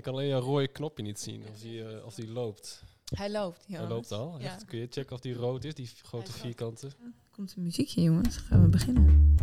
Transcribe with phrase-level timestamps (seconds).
[0.00, 2.84] Ik kan alleen jouw rode knopje niet zien, of die, eh, of die loopt.
[3.14, 3.64] Hij loopt.
[3.68, 4.38] Hij loopt al.
[4.38, 4.44] Ja.
[4.44, 4.64] Echt?
[4.64, 6.90] Kun je checken of die rood is, die grote vierkante?
[7.30, 8.36] Komt een muziekje, jongens.
[8.36, 9.36] Gaan we beginnen.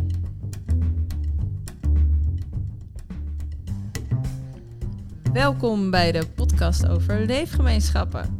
[5.32, 8.38] Welkom bij de podcast over leefgemeenschappen.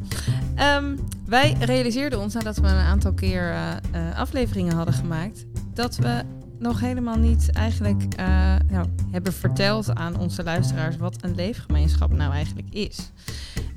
[0.54, 0.96] Ehm,
[1.26, 6.24] wij realiseerden ons nadat we een aantal keer eh, eh, afleveringen hadden gemaakt, dat we
[6.58, 12.32] nog helemaal niet eigenlijk eh, nou, hebben verteld aan onze luisteraars wat een leefgemeenschap nou
[12.32, 13.10] eigenlijk is.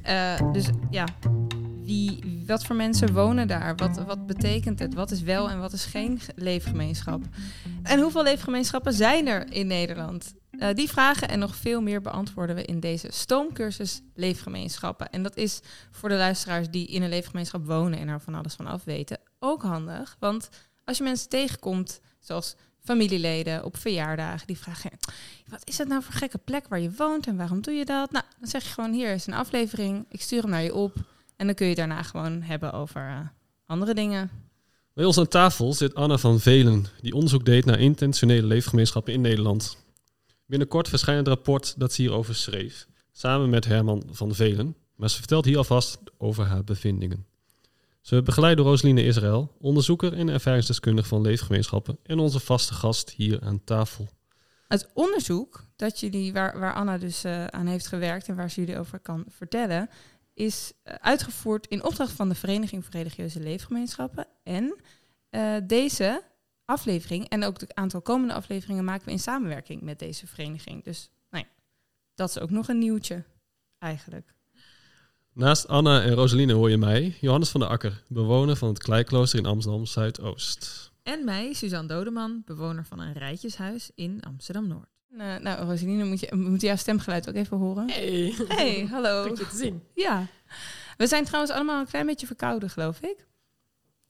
[0.02, 1.05] Eh, dus ja,
[1.84, 3.75] wie, wat voor mensen wonen daar?
[3.75, 4.94] Wat, wat betekent het?
[4.94, 7.22] Wat is wel en wat is geen ge- leefgemeenschap?
[7.84, 10.34] En hoeveel leefgemeenschappen zijn er in Nederland?
[10.52, 15.09] Eh, die vragen en nog veel meer beantwoorden we in deze stoomcursus Leefgemeenschappen.
[15.09, 15.59] En dat is
[15.91, 19.20] voor de luisteraars die in een leefgemeenschap wonen en er van alles van af weten
[19.39, 20.16] ook handig.
[20.20, 20.50] Want
[20.86, 24.91] als je mensen tegenkomt, zoals familieleden op verjaardagen, die vragen:
[25.48, 28.12] Wat is dat nou voor gekke plek waar je woont en waarom doe je dat?
[28.12, 30.95] Nou, dan zeg je gewoon: Hier is een aflevering, ik stuur hem naar je op.
[31.36, 33.19] En dan kun je daarna gewoon hebben over eh,
[33.66, 34.30] andere dingen.
[34.94, 39.22] Bij ons aan tafel zit Anna van Velen, die onderzoek deed naar intentionele leefgemeenschappen in
[39.22, 39.78] Nederland.
[40.45, 45.17] Binnenkort verschijnt het rapport dat ze hierover schreef, samen met Herman van Velen, maar ze
[45.17, 47.25] vertelt hier alvast over haar bevindingen.
[48.02, 48.21] Ze
[48.55, 54.07] door Roseline Israël, onderzoeker en ervaringsdeskundige van leefgemeenschappen en onze vaste gast hier aan tafel.
[54.67, 58.59] Het onderzoek dat jullie, waar, waar Anna dus eh, aan heeft gewerkt en waar ze
[58.59, 59.89] jullie over kan vertellen,
[60.33, 64.27] is eh, uitgevoerd in opdracht van de Vereniging voor Religieuze Leefgemeenschappen.
[64.44, 64.81] En
[65.29, 66.23] eh, deze
[66.66, 70.83] aflevering en ook het aantal komende afleveringen maken we in samenwerking met deze vereniging.
[70.83, 71.52] Dus nou ja,
[72.16, 73.23] dat is ook nog een nieuwtje
[73.77, 74.33] eigenlijk.
[75.34, 79.40] Naast Anna en Roseline hoor je mij, Johannes van der Akker, bewoner van het Kleiklooster
[79.40, 80.92] in Amsterdam Zuidoost.
[81.04, 84.90] En mij, Suzanne Dodeman, bewoner van een rijtjeshuis in Amsterdam-Noord.
[85.18, 87.90] Eh, nou, Roseline, moet je, we moeten jouw stemgeluid ook even horen.
[87.90, 89.28] Hey, Hey, hallo.
[89.28, 89.84] Goed je te zien.
[89.96, 90.28] Ja.
[90.98, 93.26] We zijn trouwens allemaal een klein beetje verkouden, geloof ik.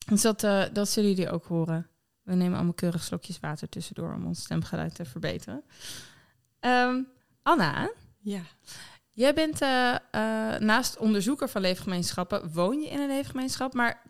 [0.05, 1.87] Dus dat, eh, dat zullen jullie ook horen.
[2.23, 5.63] We nemen allemaal keurig slokjes water tussendoor om ons stemgeluid te verbeteren.
[6.59, 7.01] Ehm,
[7.43, 7.91] Anna,
[8.23, 8.41] Ja.
[9.11, 14.01] Jij bent eh, eh, naast onderzoeker van leefgemeenschappen, woon je in een leefgemeenschap, maar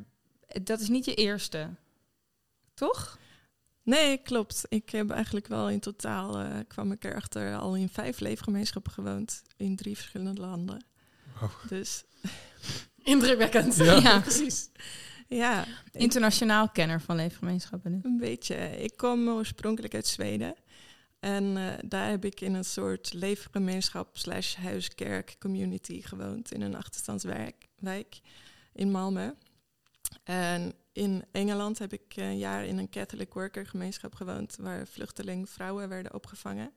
[0.64, 1.70] dat is niet je eerste,
[2.74, 3.20] toch?
[3.84, 4.64] Nee, klopt.
[4.70, 9.42] Ik heb eigenlijk wel in totaal, eh, kwam ik erachter, al in vijf leefgemeenschappen gewoond.
[9.58, 10.86] In drie verschillende landen.
[11.68, 12.04] Dus
[13.04, 13.76] Indrukwekkend.
[13.76, 14.20] Ja.
[14.20, 14.70] precies.
[15.28, 18.00] Ja, ik- Internationaal kenner van leefgemeenschappen.
[18.04, 18.56] een beetje.
[18.84, 20.56] Ik kom oorspronkelijk uit Zweden.
[21.22, 26.52] En eh, daar heb ik in een soort leefgemeenschap slash huiskerk community gewoond.
[26.52, 28.20] In een achterstandswijk wijk
[28.74, 29.38] in Malmö.
[30.24, 34.56] En in Engeland heb ik een jaar in een Catholic Worker gemeenschap gewoond.
[34.59, 36.72] Waar vluchteling vrouwen werden opgevangen.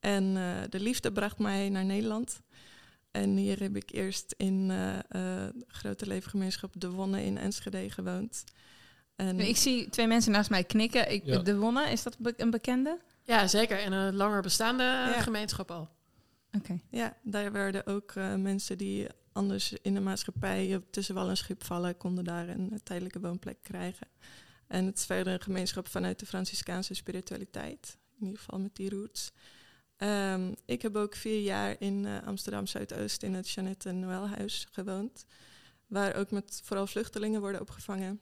[0.00, 2.40] En eh, de liefde bracht mij naar Nederland.
[3.10, 8.44] En hier heb ik eerst in eh eh, grote leefgemeenschap De Wonne in Enschede gewoond.
[9.16, 11.12] En Ik zie twee mensen naast mij knikken.
[11.12, 11.38] Ik, Ja.
[11.38, 12.98] De Wonne, is dat een bekende?
[13.26, 13.78] Ja, zeker.
[13.78, 15.20] En een langer bestaande Ja.
[15.20, 15.88] gemeenschap al.
[16.52, 16.80] Oké.
[16.90, 21.64] Ja, daar werden ook eh, mensen die anders in de maatschappij tussen wal en schip
[21.64, 24.06] vallen, konden daar een eh, tijdelijke woonplek krijgen.
[24.66, 28.90] En het is verder een gemeenschap vanuit de Franciscaanse spiritualiteit, in ieder geval met die
[28.90, 29.32] roots.
[29.96, 35.24] Ehm, ik heb ook vier jaar in eh, Amsterdam Zuidoost in het Jeannette Noëlhuis gewoond,
[35.86, 38.20] waar ook met vooral vluchtelingen worden opgevangen.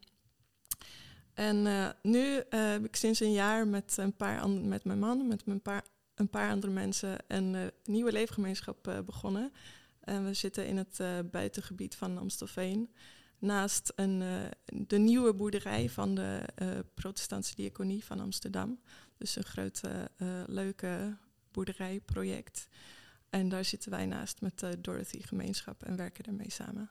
[1.35, 5.29] En eh, nu eh, heb ik sinds een jaar met een paar met mijn man,
[5.29, 5.85] met mijn paar
[6.15, 9.53] een paar andere mensen een eh, nieuwe leefgemeenschap begonnen.
[10.01, 11.01] En we zitten in het
[11.31, 12.95] buitengebied van Amstelveen.
[13.39, 14.23] Naast een,
[14.65, 16.45] de nieuwe boerderij van de
[16.95, 18.81] protestantse diaconie van Amsterdam.
[19.17, 20.11] Dus een grote,
[20.47, 21.17] leuke
[21.51, 22.69] boerderijproject.
[23.31, 26.91] En daar zitten wij naast met de Dorothy gemeenschap en werken ermee samen.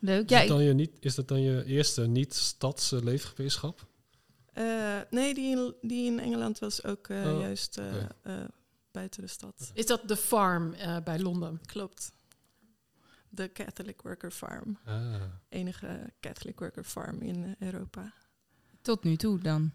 [0.00, 0.24] Leuk.
[0.24, 3.86] Is, Ja, dat dan je niet, is dat dan je eerste niet-stadse leefgemeenschap?
[4.52, 8.48] Eh, nee, die in, die in Engeland was ook eh, Oh, juist eh, eh,
[8.90, 9.70] buiten de stad.
[9.74, 11.60] Is dat de farm eh, bij Londen?
[11.66, 12.12] Klopt.
[13.28, 14.78] De Catholic Worker Farm.
[14.84, 15.22] Ah.
[15.48, 18.12] enige Catholic Worker Farm in Europa.
[18.82, 19.72] tot nu toe dan.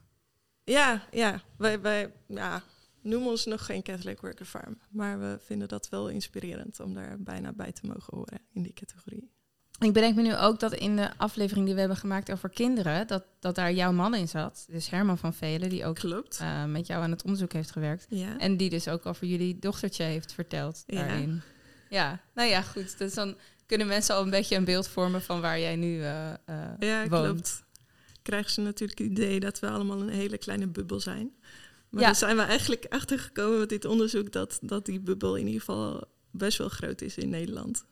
[0.63, 2.63] Ja, ja, wij, wij ja,
[3.01, 4.77] noemen ons nog geen Catholic Worker Farm.
[4.89, 8.73] Maar we vinden dat wel inspirerend om daar bijna bij te mogen horen in die
[8.73, 9.31] categorie.
[9.79, 13.07] Ik bedenk me nu ook dat in de aflevering die we hebben gemaakt over kinderen,
[13.07, 14.65] dat, dat daar jouw man in zat.
[14.69, 16.37] Dus Herman van Velen, die ook Klopt.
[16.41, 18.05] eh, met jou aan het onderzoek heeft gewerkt.
[18.09, 18.37] Ja.
[18.37, 20.95] En die dus ook over jullie dochtertje heeft verteld Ja.
[21.07, 21.41] daarin.
[21.89, 22.97] Ja, nou ja, goed.
[22.97, 23.35] Dus dan
[23.65, 26.33] kunnen mensen al een beetje een beeld vormen van waar jij nu eh,
[26.79, 27.25] ja, woont.
[27.25, 27.63] klopt.
[28.21, 31.31] Krijgen ze natuurlijk het idee dat we allemaal een hele kleine bubbel zijn.
[31.89, 32.05] Maar Ja.
[32.07, 36.03] daar zijn we eigenlijk achtergekomen met dit onderzoek dat, dat die bubbel in ieder geval
[36.31, 37.85] best wel groot is in Nederland.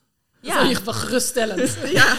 [0.46, 0.60] Ja.
[0.60, 1.78] in ieder geval geruststellend.
[2.00, 2.18] ja.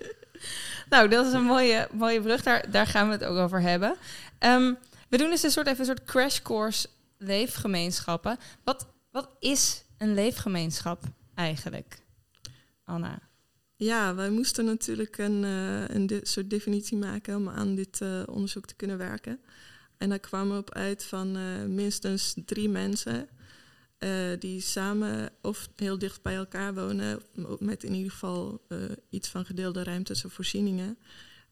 [0.90, 2.42] nou, dat is een mooie, mooie brug.
[2.42, 3.96] Daar, daar gaan we het ook over hebben.
[4.38, 4.74] Ehm,
[5.08, 6.88] we doen dus een soort, even een soort crash course
[7.18, 8.38] leefgemeenschappen.
[8.64, 11.02] Wat, wat is een leefgemeenschap
[11.34, 12.02] eigenlijk,
[12.84, 13.18] Anna?
[13.76, 18.66] Ja, wij moesten natuurlijk een, uh, een soort definitie maken om aan dit uh, onderzoek
[18.66, 19.40] te kunnen werken.
[19.98, 23.28] En daar kwamen we op uit van uh, minstens drie mensen
[24.38, 27.22] die samen of heel dicht bij elkaar wonen,
[27.58, 28.66] met in ieder geval
[29.10, 30.98] iets van gedeelde ruimtes of voorzieningen.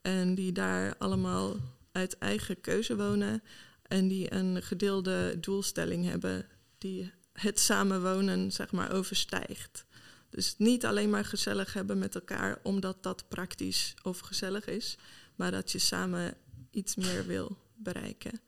[0.02, 1.56] En die daar allemaal
[1.92, 3.42] uit eigen keuze wonen
[3.82, 6.46] en die een gedeelde doelstelling hebben
[6.78, 9.86] die het samenwonen zeg maar overstijgt.
[10.30, 14.98] Dus niet alleen maar gezellig hebben met elkaar omdat dat praktisch of gezellig is,
[15.34, 16.34] maar dat je samen
[16.70, 18.40] iets meer wil bereiken.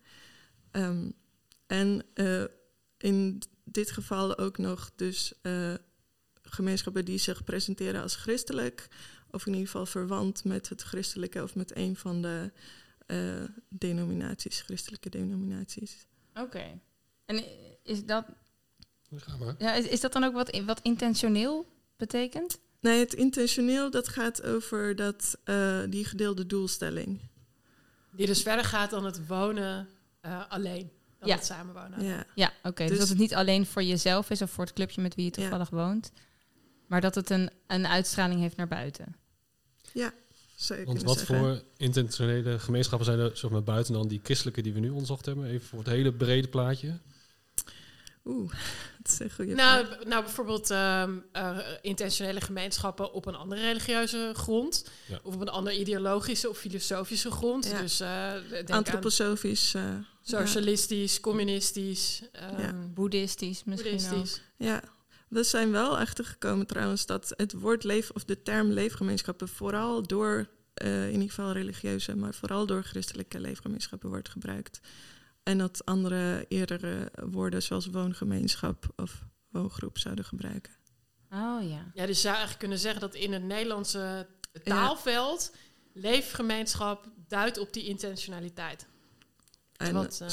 [0.73, 1.13] Um,
[1.67, 2.45] en uh,
[2.99, 5.75] in dit geval ook nog dus uh,
[6.43, 8.89] gemeenschappen die zich presenteren als christelijk,
[9.31, 12.53] of in ieder geval verwant met het christelijke of met een van de
[13.07, 16.07] uh, denominaties, christelijke denominaties.
[16.35, 16.81] Oké.
[17.25, 17.45] En
[17.83, 18.25] is dat
[19.17, 19.55] Ga maar.
[19.59, 22.61] Ja, is, is dat dan ook wat, wat intentioneel betekent?
[22.81, 27.21] Nee, het intentioneel dat gaat over dat, uh, die gedeelde doelstelling.
[28.11, 29.89] Die dus verder gaat dan het wonen
[30.23, 30.91] uh, alleen.
[31.21, 31.35] Dan ja.
[31.35, 32.05] het samenwonen.
[32.05, 32.69] Ja, ja oké.
[32.69, 32.87] Okay.
[32.87, 35.25] Dus, dus, dat het niet alleen voor jezelf is of voor het clubje met wie
[35.25, 35.77] je toevallig ja.
[35.77, 36.13] woont.
[36.87, 39.17] Maar dat het een, een uitstraling heeft naar buiten.
[39.93, 40.13] Ja,
[40.57, 40.87] zeker.
[40.87, 41.39] Want wat zeggen.
[41.39, 45.27] voor intentionele gemeenschappen zijn er zeg maar, buiten dan die christelijke die we nu onderzocht
[45.27, 45.45] hebben?
[45.45, 46.99] Even voor het hele brede plaatje.
[48.25, 48.53] Oeh,
[49.03, 54.33] dat is een goede nou, nou, bijvoorbeeld um, uh, intentionele gemeenschappen op een andere religieuze
[54.35, 54.85] grond.
[55.07, 55.21] Ja.
[55.23, 57.67] Of op een andere ideologische of filosofische grond.
[57.67, 57.81] Ja.
[57.81, 58.33] Dus, uh,
[58.67, 59.75] Antroposofisch.
[59.75, 59.83] Uh,
[60.23, 61.21] socialistisch, ja.
[61.21, 62.23] communistisch.
[62.53, 62.75] Um, ja.
[62.95, 64.35] Boeddhistisch misschien boeddhistisch.
[64.35, 64.67] ook.
[64.67, 64.83] Ja,
[65.29, 70.47] we zijn wel achtergekomen trouwens dat het woord leef of de term leefgemeenschappen vooral door,
[70.83, 74.81] uh, in ieder geval religieuze, maar vooral door christelijke leefgemeenschappen wordt gebruikt.
[75.51, 80.73] En dat andere eerdere woorden zoals woongemeenschap of woongroep zouden gebruiken.
[81.31, 81.91] Oh ja.
[81.95, 84.27] Ja, dus je zou eigenlijk kunnen zeggen dat in het Nederlandse
[84.63, 85.59] taalveld ja.
[86.01, 88.87] leefgemeenschap duidt op die intentionaliteit.
[89.77, 90.29] En, Wat, uh,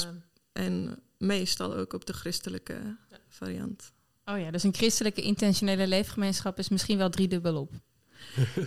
[0.52, 3.18] en meestal ook op de christelijke ja.
[3.28, 3.92] variant.
[4.24, 7.72] Oh ja, dus een christelijke intentionele leefgemeenschap is misschien wel driedubbel op.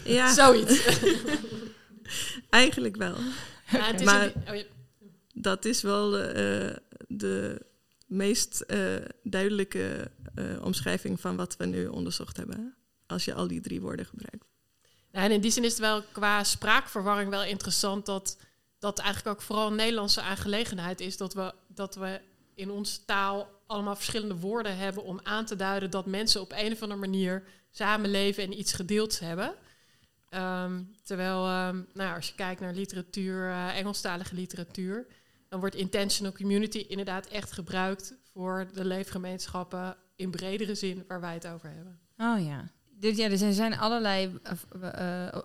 [0.03, 0.99] ja, zoiets.
[2.49, 3.15] Eigenlijk wel.
[3.71, 4.63] Ja, het is maar, een, oh, ja
[5.41, 7.65] dat is wel de, de
[8.07, 12.75] meest uh, duidelijke uh, omschrijving van wat we nu onderzocht hebben.
[13.07, 14.45] Als je al die drie woorden gebruikt.
[15.11, 18.37] En in die zin is het wel qua spraakverwarring wel interessant dat
[18.79, 21.17] dat eigenlijk ook vooral een Nederlandse aangelegenheid is.
[21.17, 22.21] Dat we, dat we
[22.55, 26.71] in onze taal allemaal verschillende woorden hebben om aan te duiden dat mensen op een
[26.71, 29.55] of andere manier samenleven en iets gedeeld hebben.
[30.29, 35.05] Um, terwijl, um, nou, als je kijkt naar literatuur, Engelstalige literatuur,
[35.51, 41.33] dan wordt intentional community inderdaad echt gebruikt voor de leefgemeenschappen in bredere zin waar wij
[41.33, 41.99] het over hebben.
[42.17, 42.71] Oh ja.
[42.89, 44.39] Dus ja, er zijn allerlei,
[44.75, 45.41] uh, uh,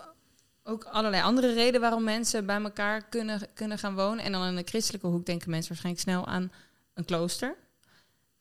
[0.63, 4.25] ook allerlei andere redenen waarom mensen bij elkaar kunnen, kunnen gaan wonen.
[4.25, 6.53] En dan in de christelijke hoek denken mensen waarschijnlijk snel aan
[6.95, 7.57] een klooster.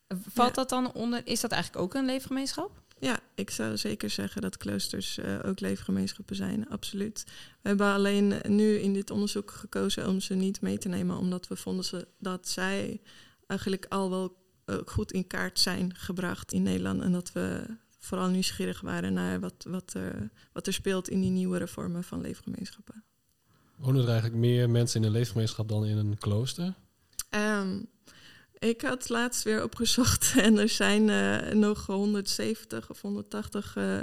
[0.07, 0.55] Valt ja.
[0.55, 2.81] dat dan onder, is dat eigenlijk ook een leefgemeenschap?
[2.99, 7.23] Ja, ik zou zeker zeggen dat kloosters uh, ook leefgemeenschappen zijn, absoluut.
[7.61, 11.47] We hebben alleen nu in dit onderzoek gekozen om ze niet mee te nemen, omdat
[11.47, 13.01] we vonden ze, dat zij
[13.47, 17.01] eigenlijk al wel uh, goed in kaart zijn gebracht in Nederland.
[17.01, 17.65] En dat we
[17.99, 22.21] vooral nieuwsgierig waren naar wat, wat, er, wat er speelt in die nieuwere vormen van
[22.21, 23.03] leefgemeenschappen.
[23.75, 26.73] Wonen er eigenlijk meer mensen in een leefgemeenschap dan in een klooster?
[27.29, 27.87] Um,
[28.59, 33.99] ik had laatst weer opgezocht en er zijn uh, nog 170 of 180 uh, uh,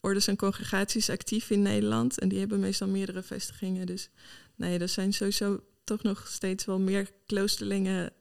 [0.00, 2.18] ordes en congregaties actief in Nederland.
[2.18, 3.86] En die hebben meestal meerdere vestigingen.
[3.86, 4.10] Dus
[4.54, 8.12] nee, er zijn sowieso toch nog steeds wel meer kloosterlingen,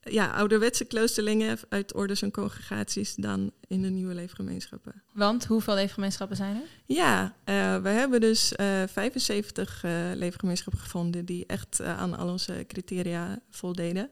[0.00, 5.02] ja, ouderwetse kloosterlingen uit ordes en congregaties dan in de nieuwe leefgemeenschappen.
[5.12, 6.62] Want hoeveel leefgemeenschappen zijn er?
[6.96, 7.34] Ja,
[7.82, 8.52] we hebben dus
[8.86, 9.82] 75
[10.14, 14.10] leefgemeenschappen gevonden die echt aan al onze criteria voldeden.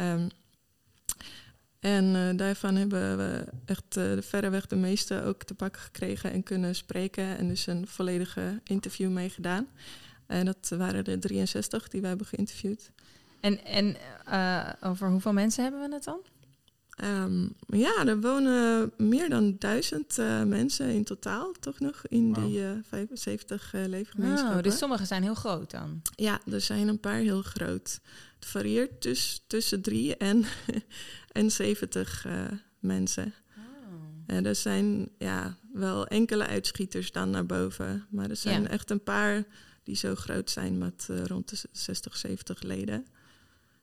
[0.00, 0.28] Um,
[1.80, 6.42] en uh, daarvan hebben we echt uh, verreweg de meeste ook te pakken gekregen en
[6.42, 7.38] kunnen spreken.
[7.38, 9.66] En dus een volledige interview meegedaan.
[10.26, 12.90] En dat waren er 63 die we hebben geïnterviewd.
[13.40, 13.96] En, en
[14.28, 16.20] uh, over hoeveel mensen hebben we het dan?
[17.04, 22.44] Um, ja, er wonen meer dan duizend uh, mensen in totaal, toch nog, in wow.
[22.44, 24.56] die uh, 75 uh, leefgemeenschappen.
[24.56, 26.02] Oh, dus sommige zijn heel groot dan?
[26.14, 28.00] Ja, er zijn een paar heel groot.
[28.38, 30.44] Het varieert dus tussen drie en,
[31.32, 32.26] en 70
[32.78, 33.34] mensen.
[34.26, 38.06] En er zijn ja, wel enkele uitschieters dan naar boven.
[38.10, 38.68] Maar er zijn Ja.
[38.68, 39.44] echt een paar
[39.82, 43.06] die zo groot zijn met eh, rond de 60, 70 leden.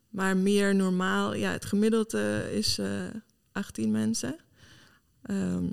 [0.10, 3.04] Maar meer normaal, ja, het gemiddelde is eh
[3.52, 4.36] 18 mensen.
[5.22, 5.66] Ehm,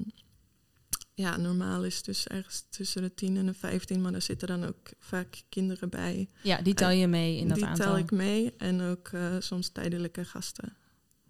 [1.14, 4.64] ja, normaal is dus ergens tussen de 10 en de 15, maar daar zitten dan
[4.64, 6.28] ook vaak kinderen bij.
[6.42, 7.86] Ja, die tel je mee in dat die aantal.
[7.86, 10.76] tel ik mee en ook eh, soms tijdelijke gasten,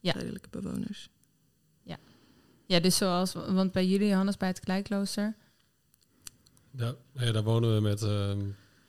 [0.00, 0.12] Ja.
[0.12, 1.08] tijdelijke bewoners.
[2.66, 5.36] Ja, dus zoals, want bij jullie, Johannes, bij het Kleiklooster.
[6.70, 8.40] Daar, nou ja, daar wonen we met ehm,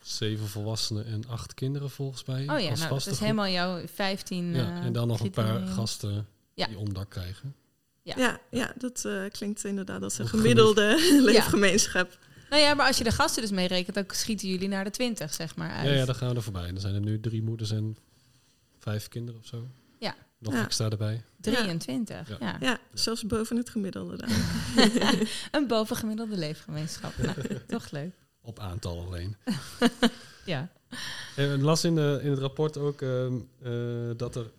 [0.01, 2.41] zeven volwassenen en acht kinderen volgens mij.
[2.41, 4.53] Oh ja, nou, dat is helemaal jouw 15.
[4.53, 6.67] Ja, eh, en dan nog een paar gasten Ja.
[6.67, 7.55] die onderdak krijgen.
[8.03, 8.13] Ja.
[8.17, 10.97] Ja, ja, dat eh, klinkt inderdaad als een Een gemiddelde
[11.31, 12.17] leefgemeenschap.
[12.49, 15.33] Nou ja, maar als je de gasten dus meerekent, dan schieten jullie naar de 20,
[15.33, 15.87] zeg maar, uit.
[15.87, 16.67] Ja, ja, daar gaan we er voorbij.
[16.71, 17.97] Dan zijn er nu drie moeders en
[18.79, 19.67] vijf kinderen of zo.
[19.99, 20.15] Ja.
[20.39, 20.63] Nog Ja.
[20.63, 21.23] extra erbij.
[21.41, 22.37] 23, ja.
[22.39, 22.57] Ja.
[22.59, 24.29] Ja, zelfs boven het gemiddelde dan.
[25.61, 27.17] een bovengemiddelde leefgemeenschap.
[27.17, 27.35] nou,
[27.67, 28.13] toch leuk.
[28.41, 29.35] Op aantal alleen.
[30.45, 30.69] Ja.
[31.35, 33.33] En ik las in, de, in het rapport ook ehm,
[33.63, 33.71] eh,
[34.17, 34.51] dat er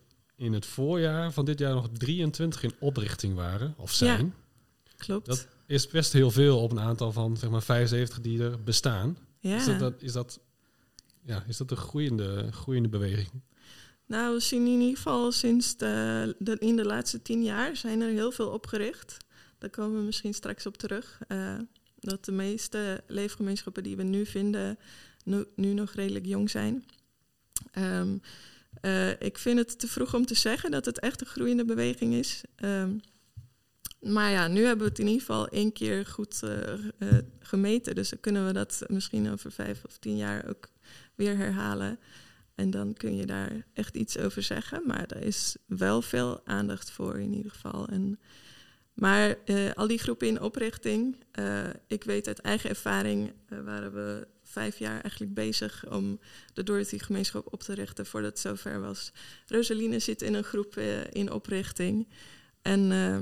[0.44, 4.34] in het voorjaar van dit jaar nog 23 in oprichting waren, of zijn.
[4.96, 5.26] Klopt.
[5.26, 9.16] Dat is best heel veel op een aantal van zeg maar 75 die er bestaan.
[9.40, 9.56] ja.
[9.56, 10.40] Is, dat, dat, is, dat,
[11.22, 13.30] ja, is dat een groeiende, groeiende beweging?
[14.06, 18.00] Nou, we zien in ieder geval sinds de, de- in de laatste tien jaar zijn
[18.00, 19.16] er heel veel opgericht.
[19.58, 21.18] Daar komen we misschien straks op terug.
[21.28, 21.54] Eh,
[22.00, 24.78] dat de meeste leefgemeenschappen die we nu vinden,
[25.24, 26.84] nu, nu nog redelijk jong zijn.
[27.72, 28.16] Ehm,
[28.84, 32.14] eh, ik vind het te vroeg om te zeggen dat het echt een groeiende beweging
[32.14, 32.42] is.
[32.56, 32.96] Ehm,
[34.00, 37.94] maar ja, nu hebben we het in ieder geval één keer goed eh, eh, gemeten.
[37.94, 40.68] Dus dan kunnen we dat misschien over vijf of tien jaar ook
[41.14, 41.98] weer herhalen.
[42.54, 44.82] En dan kun je daar echt iets over zeggen.
[44.86, 47.88] Maar er is wel veel aandacht voor in ieder geval.
[47.88, 48.20] En,
[48.94, 49.36] maar
[49.74, 51.16] al die groepen in oprichting,
[51.86, 53.32] ik weet uit eigen ervaring,
[53.64, 56.20] waren we vijf jaar eigenlijk bezig om
[56.52, 59.12] de Dorothy-gemeenschap op te richten voordat het zover was.
[59.46, 62.08] Rosaline zit in een groep eh, in oprichting.
[62.62, 63.16] En eh,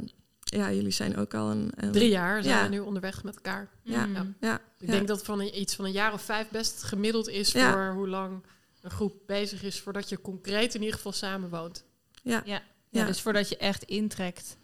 [0.59, 1.73] ja, jullie zijn ook al een...
[1.77, 2.63] een- Drie jaar zijn Ja.
[2.63, 3.69] we nu onderweg met elkaar.
[3.83, 4.15] Ja, Mm.
[4.41, 4.93] ja, Ik ja.
[4.93, 7.73] denk dat van een, iets van een jaar of vijf best gemiddeld is Ja.
[7.73, 8.43] voor hoe lang
[8.83, 11.85] een groep bezig is voordat je concreet in ieder geval samen woont.
[12.23, 12.53] ja, Ja.
[12.53, 12.63] Ja.
[13.01, 14.57] ja, dus voordat je echt intrekt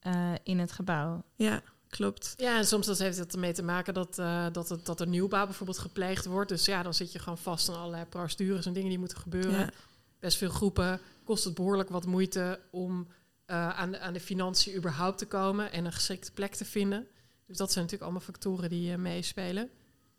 [0.00, 1.24] eh, in het gebouw.
[1.36, 1.62] ja,
[1.96, 2.34] klopt.
[2.36, 5.06] Ja, en soms dat heeft het ermee te maken dat, eh, dat, het, dat er
[5.06, 6.48] nieuwbouw bijvoorbeeld gepleegd wordt.
[6.48, 9.58] Dus ja, dan zit je gewoon vast aan allerlei procedures en dingen die moeten gebeuren.
[9.58, 9.70] Ja,
[10.18, 13.06] Best veel groepen kost het behoorlijk wat moeite om
[13.44, 17.06] eh, aan, de, aan de financiën überhaupt te komen en een geschikte plek te vinden.
[17.46, 19.70] Dus dat zijn natuurlijk allemaal factoren die eh, meespelen.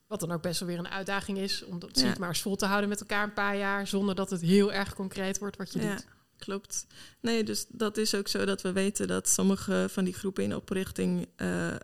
[0.07, 2.13] Wat dan ook best wel weer een uitdaging is om dat Ja.
[2.19, 4.93] maar eens vol te houden met elkaar een paar jaar, zonder dat het heel erg
[4.93, 6.05] concreet wordt wat je ja, doet.
[6.37, 6.87] Klopt.
[7.19, 10.55] Nee, dus dat is ook zo dat we weten dat sommige van die groepen in
[10.55, 11.79] oprichting eh, eh,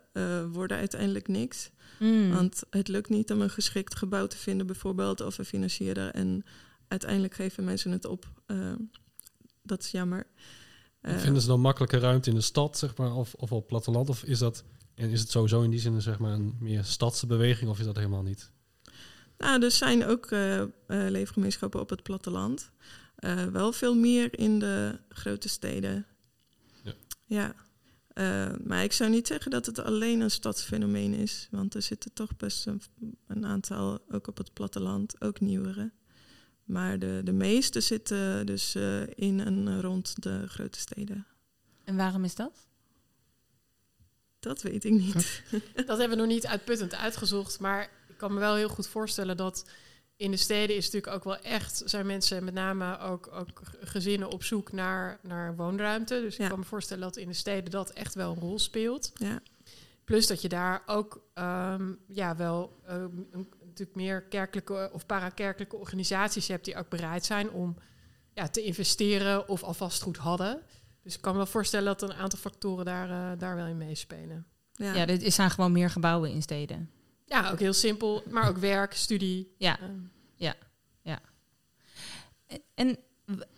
[0.52, 1.70] worden uiteindelijk niks.
[1.98, 2.32] Mm.
[2.32, 6.12] Want het lukt niet om een geschikt gebouw te vinden, bijvoorbeeld, of we financieren.
[6.12, 6.44] En
[6.88, 8.26] uiteindelijk geven mensen het op.
[8.46, 8.72] Eh,
[9.62, 10.26] dat is jammer.
[11.02, 14.08] Vinden ze dan makkelijke ruimte in de stad, zeg maar, of, of op het platteland?
[14.08, 17.26] Of is dat, en is het sowieso in die zin zeg maar, een meer stadse
[17.26, 18.52] beweging, of is dat helemaal niet?
[19.38, 22.70] Nou, er zijn ook eh, eh, leefgemeenschappen op het platteland.
[23.14, 26.06] Eh, wel veel meer in de grote steden.
[26.82, 26.94] Ja.
[27.24, 27.54] Ja.
[28.08, 31.48] Eh, maar ik zou niet zeggen dat het alleen een stadsfenomeen is.
[31.50, 32.82] Want er zitten toch best een,
[33.26, 35.92] een aantal, ook op het platteland, ook nieuwere.
[36.64, 41.26] Maar de, de meeste zitten dus eh, in en rond de grote steden.
[41.84, 42.66] En waarom is dat?
[44.38, 45.42] Dat weet ik niet.
[45.86, 49.36] Dat hebben we nog niet uitputtend uitgezocht, maar ik kan me wel heel goed voorstellen
[49.36, 49.64] dat
[50.16, 53.48] in de steden is natuurlijk ook wel echt, zijn mensen met name ook, ook
[53.80, 56.20] gezinnen op zoek naar, naar woonruimte.
[56.20, 56.42] Dus Ja.
[56.44, 59.10] ik kan me voorstellen dat in de steden dat echt wel een rol speelt.
[59.14, 59.40] Ja,
[60.04, 65.76] Plus dat je daar ook ehm, ja, wel ehm, een, natuurlijk meer kerkelijke of parakerkelijke
[65.76, 67.76] organisaties hebt die ook bereid zijn om
[68.34, 70.62] ja, te investeren of alvast goed hadden.
[71.02, 73.76] Dus ik kan me wel voorstellen dat een aantal factoren daar, eh, daar wel in
[73.76, 74.46] meespelen.
[74.72, 74.94] ja.
[74.94, 76.90] Ja, dit zijn gewoon meer gebouwen in steden.
[77.34, 79.54] Ja, ook heel simpel, maar ook werk, studie.
[79.58, 79.78] Ja.
[79.80, 79.92] ehm,
[82.74, 82.96] En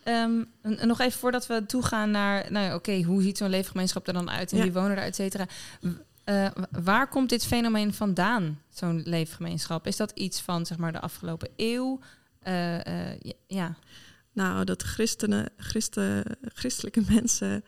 [0.03, 4.07] ehm, en nog even voordat we toegaan naar, nou ja, oké, hoe ziet zo'n leefgemeenschap
[4.07, 4.63] er dan uit en Ja.
[4.63, 5.47] wie wonen er, et cetera.
[6.23, 9.87] Eh, waar komt dit fenomeen vandaan, zo'n leefgemeenschap?
[9.87, 11.99] Is dat iets van, zeg maar, de afgelopen eeuw?
[12.39, 13.75] Eh, eh, ja- ja.
[14.33, 17.63] Nou, dat christenen, christen, christelijke mensen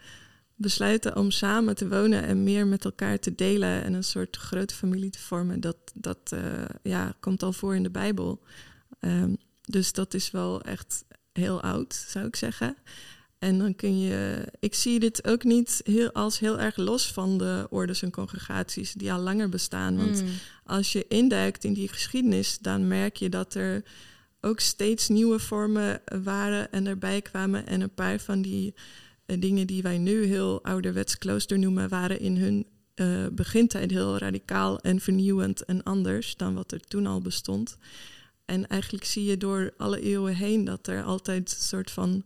[0.60, 4.76] besluiten om samen te wonen en meer met elkaar te delen en een soort grote
[4.76, 6.42] familie te vormen, dat, dat eh,
[6.84, 8.42] ja, komt al voor in de Bijbel.
[9.00, 12.76] Ehm, dus dat is wel echt heel oud, zou ik zeggen.
[13.38, 14.46] En dan kun je.
[14.60, 18.94] Ik zie dit ook niet heel, als heel erg los van de ordes en congregaties
[18.94, 19.98] die al langer bestaan.
[19.98, 20.30] Want Mm.
[20.64, 23.84] als je induikt in die geschiedenis, dan merk je dat er
[24.42, 27.68] ook steeds nieuwe vormen waren en erbij kwamen.
[27.68, 28.74] En een paar van die
[29.40, 34.80] dingen die wij nu heel ouderwets klooster noemen, waren in hun eh, begintijd heel radicaal
[34.80, 37.78] en vernieuwend en anders dan wat er toen al bestond.
[38.46, 42.24] En eigenlijk zie je door alle eeuwen heen dat er altijd een soort van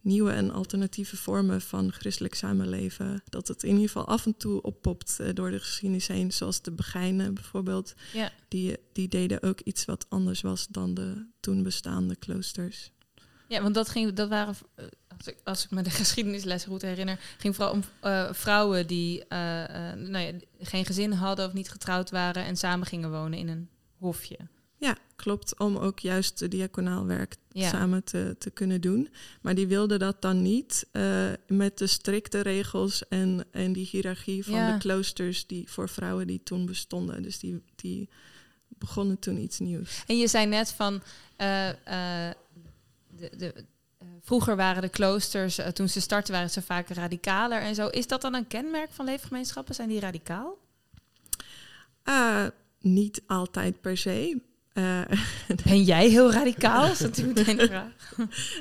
[0.00, 3.22] nieuwe en alternatieve vormen van christelijk samenleven.
[3.28, 6.62] Dat het in ieder geval af en toe oppopt eh, door de geschiedenis heen, zoals
[6.62, 7.94] de Begijnen bijvoorbeeld.
[8.12, 8.32] Ja.
[8.48, 12.90] Die, die deden ook iets wat anders was dan de toen bestaande kloosters.
[13.48, 14.84] Ja, want dat, ging, dat waren, eh,
[15.16, 19.26] als ik, als ik me de geschiedenisles goed herinner, ging vooral om eh, vrouwen die
[19.26, 19.38] eh,
[19.94, 23.68] nou ja, geen gezin hadden of niet getrouwd waren en samen gingen wonen in een
[23.98, 24.36] hofje.
[24.76, 25.58] Ja, klopt.
[25.58, 27.68] Om ook juist de diaconaal werk Ja.
[27.68, 29.08] samen te, te kunnen doen.
[29.40, 30.86] Maar die wilden dat dan niet
[31.46, 34.72] met de strikte regels en, en die hiërarchie van Ja.
[34.72, 37.22] de kloosters die voor vrouwen die toen bestonden.
[37.22, 38.08] Dus die, die
[38.68, 40.02] begonnen toen iets nieuws.
[40.06, 41.02] En je zei net van,
[43.18, 43.52] de, de,
[43.98, 47.86] eh, vroeger waren de kloosters, eh, toen ze startten, waren ze vaak radicaler en zo.
[47.86, 49.74] Is dat dan een kenmerk van leefgemeenschappen?
[49.74, 50.58] Zijn die radicaal?
[52.02, 52.46] Ah,
[52.80, 54.40] niet altijd per se.
[54.72, 55.00] Eh,
[55.64, 56.90] Ben jij heel radicaal?
[56.90, 58.14] Is natuurlijk vraag.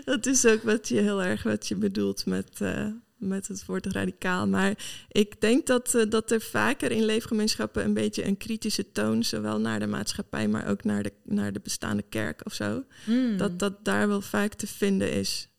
[0.05, 3.85] dat is ook wat je heel erg wat je bedoelt met, eh, met het woord
[3.85, 4.47] radicaal.
[4.47, 9.23] Maar ik denk dat, eh, dat er vaker in leefgemeenschappen een beetje een kritische toon,
[9.23, 13.37] zowel naar de maatschappij, maar ook naar de, naar de bestaande kerk of zo, Hmm.
[13.37, 15.49] dat dat daar wel vaak te vinden is.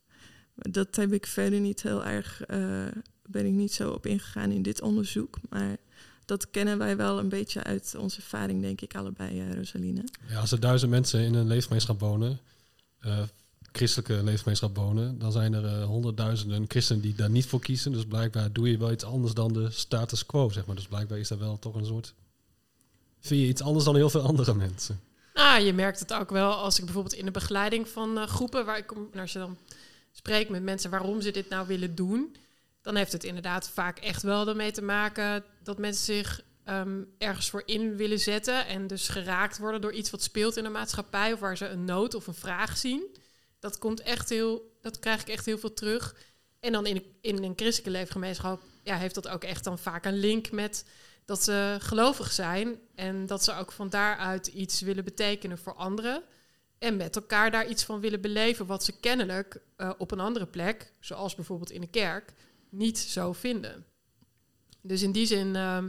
[0.54, 2.86] Dat heb ik verder niet heel erg, eh,
[3.26, 5.38] ben ik niet zo op ingegaan in dit onderzoek.
[5.48, 5.76] Maar
[6.24, 10.04] dat kennen wij wel een beetje uit onze ervaring, denk ik, allebei, eh, Rosaline.
[10.28, 12.38] Ja, als er duizend mensen in een leefgemeenschap wonen,
[13.00, 13.22] eh,
[13.72, 17.92] christelijke leefgemeenschap wonen, dan zijn er eh, honderdduizenden christenen die daar niet voor kiezen.
[17.92, 20.76] Dus blijkbaar doe je wel iets anders dan de status quo, zeg maar.
[20.76, 22.14] Dus blijkbaar is dat wel toch een soort...
[23.20, 25.00] Vind je iets anders dan heel veel andere mensen?
[25.34, 28.64] Ah, je merkt het ook wel als ik bijvoorbeeld in de begeleiding van eh, groepen
[28.64, 29.58] waar ik kom, en als je dan
[30.12, 32.36] spreekt met mensen waarom ze dit nou willen doen,
[32.82, 37.50] dan heeft het inderdaad vaak echt wel ermee te maken dat mensen zich ehm, ergens
[37.50, 41.32] voor in willen zetten en dus geraakt worden door iets wat speelt in de maatschappij
[41.32, 43.06] of waar ze een nood of een vraag zien.
[43.58, 46.16] Dat komt echt heel, dat krijg ik echt heel veel terug.
[46.60, 50.18] En dan in, in een christelijke leefgemeenschap ja, heeft dat ook echt dan vaak een
[50.18, 50.84] link met
[51.24, 56.22] dat ze gelovig zijn en dat ze ook van daaruit iets willen betekenen voor anderen.
[56.78, 60.46] En met elkaar daar iets van willen beleven wat ze kennelijk eh, op een andere
[60.46, 62.32] plek, zoals bijvoorbeeld in de kerk,
[62.68, 63.86] niet zo vinden.
[64.80, 65.88] Dus in die zin ehm,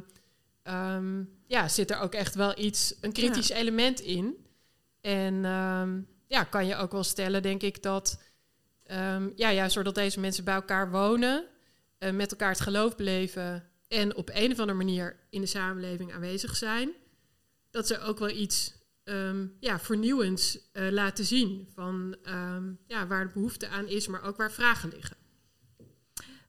[0.64, 4.46] ehm, ja, zit er ook echt wel iets, een kritisch element in.
[5.02, 8.22] En ehm, ja, kan je ook wel stellen, denk ik, dat
[8.84, 11.46] ehm, ja, juist doordat deze mensen bij elkaar wonen,
[11.98, 16.14] eh, met elkaar het geloof beleven en op een of andere manier in de samenleving
[16.14, 16.92] aanwezig zijn,
[17.72, 23.28] dat ze ook wel iets ehm, ja, vernieuwends eh, laten zien van ehm, ja, waar
[23.28, 25.18] de behoefte aan is, maar ook waar vragen liggen.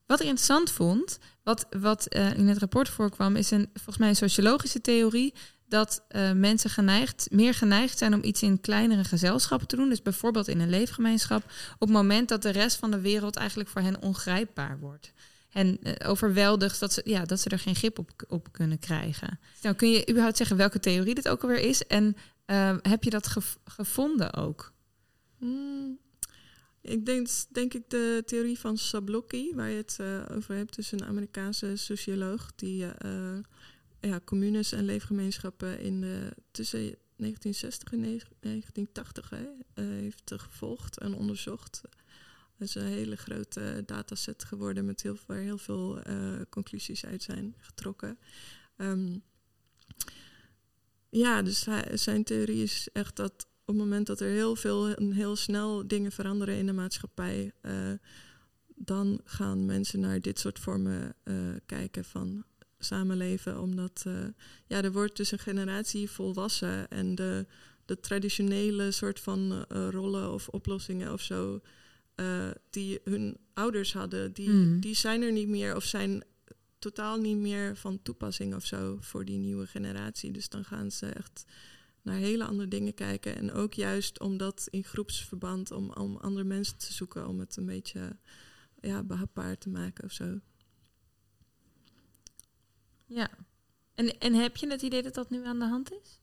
[0.06, 4.08] Wat ik interessant vond, wat, wat eh, in het rapport voorkwam, is een, volgens mij
[4.08, 5.34] een sociologische theorie
[5.70, 9.88] dat eh, mensen geneigd, meer geneigd zijn om iets in kleinere gezelschappen te doen.
[9.88, 11.42] Dus bijvoorbeeld in een leefgemeenschap,
[11.74, 15.12] op het moment dat de rest van de wereld eigenlijk voor hen ongrijpbaar wordt.
[15.50, 19.38] En eh, overweldigd dat ze, ja, dat ze er geen grip op, op kunnen krijgen.
[19.62, 21.86] Nou, kun je überhaupt zeggen welke theorie dit ook alweer is?
[21.86, 24.72] En eh, heb je dat gev- gevonden ook?
[25.38, 25.98] Hmm,
[26.82, 29.98] ik denk, denk ik de theorie van Sablocki, waar je het
[30.36, 32.86] over hebt, dus een Amerikaanse socioloog die
[34.00, 41.14] ja, communes en leefgemeenschappen in de, tussen 1960 en 1980 hè, eh, heeft gevolgd en
[41.14, 41.80] onderzocht.
[42.56, 47.22] Dat is een hele grote dataset geworden met heel, waar heel veel eh, conclusies uit
[47.22, 48.18] zijn getrokken.
[48.76, 49.18] Ehm,
[51.10, 55.12] ja, dus zijn theorie is echt dat op het moment dat er heel veel en
[55.12, 57.92] heel snel dingen veranderen in de maatschappij, eh,
[58.74, 61.14] dan gaan mensen naar dit soort vormen
[61.66, 62.44] kijken van
[62.84, 63.60] samenleven.
[63.60, 64.14] Omdat eh,
[64.66, 67.46] ja, er wordt dus een generatie volwassen en de,
[67.84, 71.60] de traditionele soort van eh, rollen of oplossingen of zo,
[72.14, 74.80] eh, die hun ouders hadden, die, Mhm.
[74.80, 76.24] die zijn er niet meer of zijn
[76.78, 80.32] totaal niet meer van toepassing of zo voor die nieuwe generatie.
[80.32, 81.44] Dus dan gaan ze echt
[82.02, 83.36] naar hele andere dingen kijken.
[83.36, 87.66] En ook juist omdat in groepsverband, om, om andere mensen te zoeken, om het een
[87.66, 88.16] beetje
[88.80, 90.40] ja, behapbaar te maken of zo.
[93.10, 93.30] Ja.
[93.94, 96.20] En, en heb je het idee dat dat nu aan de hand is?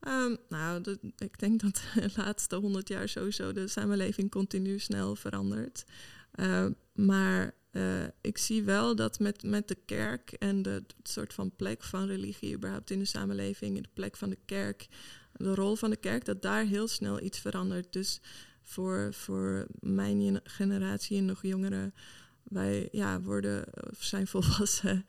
[0.00, 5.84] Ehm, nou, ik denk dat de laatste honderd jaar sowieso de samenleving continu snel verandert.
[6.30, 11.56] Ehm, maar uh, ik zie wel dat met, met de kerk en de, soort van
[11.56, 14.88] plek van religie überhaupt in de samenleving, de plek van de kerk,
[15.32, 17.92] de rol van de kerk, dat daar heel snel iets verandert.
[17.92, 18.20] Dus
[18.62, 21.94] voor, voor mijn generatie en nog jongeren,
[22.42, 23.64] wij ja, worden
[23.98, 25.06] zijn volwassen,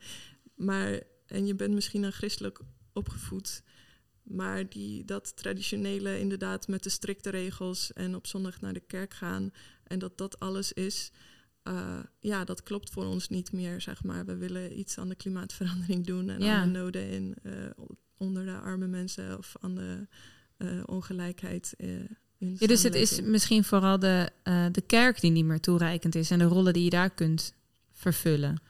[0.56, 2.60] maar en je bent misschien een christelijk
[2.92, 3.62] opgevoed.
[4.22, 9.14] Maar die, dat traditionele, inderdaad, met de strikte regels en op zondag naar de kerk
[9.14, 9.50] gaan
[9.84, 11.10] en dat dat alles is,
[11.68, 14.24] uh, ja, dat klopt voor ons niet meer, zeg maar.
[14.24, 17.52] We willen iets aan de klimaatverandering doen en aan de noden in, uh,
[18.16, 20.06] onder de arme mensen of aan de
[20.58, 21.74] uh, ongelijkheid.
[21.76, 24.30] in ja, dus het is misschien vooral de,
[24.72, 27.54] de kerk die niet meer toereikend is en de rollen die je daar kunt
[27.92, 28.60] vervullen.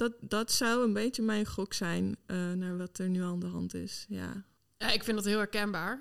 [0.00, 2.16] Dat, dat zou een beetje mijn gok zijn
[2.54, 4.06] naar wat er nu aan de hand is.
[4.08, 4.44] Ja,
[4.76, 6.00] ja ik vind dat heel herkenbaar.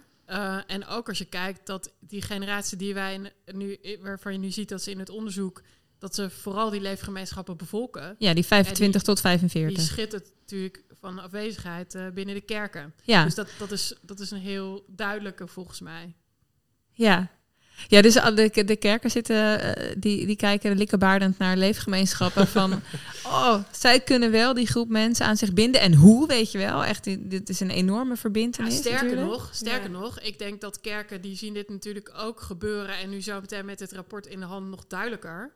[0.67, 4.69] en ook als je kijkt dat die generatie die wij nu, waarvan je nu ziet
[4.69, 5.61] dat ze in het onderzoek
[5.99, 8.15] dat ze vooral die leefgemeenschappen bevolken.
[8.17, 9.77] Ja, die 25 tot 45.
[9.77, 12.93] Die schittert natuurlijk van afwezigheid uh, binnen de kerken.
[13.03, 13.23] Ja.
[13.23, 16.15] Dus dat, dat, is, dat is een heel duidelijke volgens mij.
[16.91, 17.31] Ja,
[17.87, 22.71] ja, dus de, de kerken zitten, uh, die, die kijken likkerbaardend naar leefgemeenschappen van,
[23.25, 25.81] oh, zij kunnen wel die groep mensen aan zich binden.
[25.81, 26.83] En hoe, weet je wel?
[26.83, 28.73] Echt, dit is een enorme verbindenis.
[28.73, 32.97] Ja, sterker nog, sterker nog, ik denk dat kerken, die zien dit natuurlijk ook gebeuren.
[32.97, 35.51] En nu zo meteen met het rapport in de hand nog duidelijker.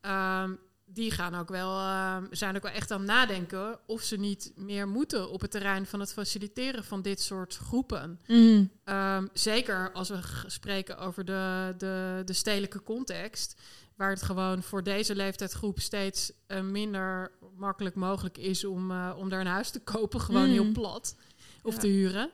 [0.00, 0.50] Ehm,
[0.88, 4.52] die gaan ook wel, uh, zijn ook wel echt aan het nadenken of ze niet
[4.56, 8.20] meer moeten op het terrein van het faciliteren van dit soort groepen.
[8.26, 8.70] Mm.
[8.84, 13.60] Ehm, zeker als we spreken over de, de, de stedelijke context,
[13.96, 19.28] waar het gewoon voor deze leeftijdsgroep steeds uh, minder makkelijk mogelijk is om, uh, om
[19.28, 20.72] daar een huis te kopen, gewoon heel mm.
[20.72, 21.16] plat,
[21.62, 22.30] of te huren.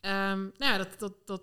[0.00, 1.42] nou ja, dat, dat, dat,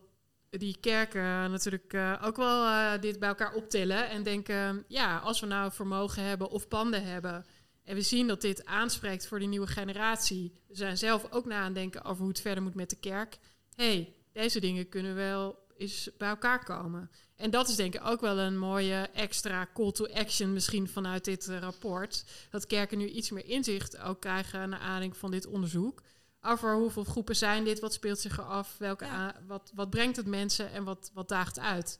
[0.50, 5.40] die kerken natuurlijk uh, ook wel uh, dit bij elkaar optillen en denken, ja, als
[5.40, 7.46] we nou vermogen hebben of panden hebben
[7.84, 11.62] en we zien dat dit aanspreekt voor die nieuwe generatie, we zijn zelf ook na
[11.62, 13.38] aan denken over hoe het verder moet met de kerk.
[13.76, 17.10] hey, deze dingen kunnen wel eens bij elkaar komen.
[17.36, 21.26] En dat is denk ik ook wel een mooie extra call to action misschien vanuit
[21.26, 22.26] dit uh, rapport.
[22.50, 26.02] Dat kerken nu iets meer inzicht ook krijgen naar aanleiding van dit onderzoek
[26.42, 29.06] over hoeveel groepen zijn dit, wat speelt zich af, welke
[29.48, 32.00] wat, wat brengt het mensen en wat, wat daagt uit.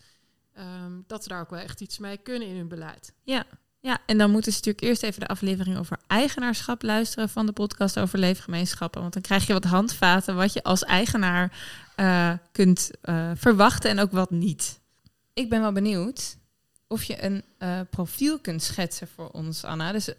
[0.54, 3.14] Ehm, dat ze daar ook wel echt iets mee kunnen in hun beleid.
[3.24, 3.46] Ja.
[3.80, 7.52] ja, en dan moeten ze natuurlijk eerst even de aflevering over eigenaarschap luisteren van de
[7.52, 9.02] podcast over leefgemeenschappen.
[9.02, 11.60] Want dan krijg je wat handvaten wat je als eigenaar
[11.98, 14.80] uh, kunt uh, verwachten en ook wat niet.
[15.34, 16.38] Ik ben wel benieuwd
[16.88, 19.92] of je een uh, profiel kunt schetsen voor ons, Anna.
[19.92, 20.14] Dus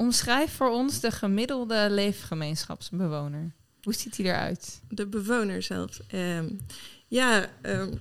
[0.00, 3.52] Omschrijf voor ons de gemiddelde leefgemeenschapsbewoner.
[3.82, 4.80] Hoe ziet hij eruit?
[4.88, 6.00] De bewoner zelf.
[6.14, 6.60] Um,
[7.08, 7.98] ja, um,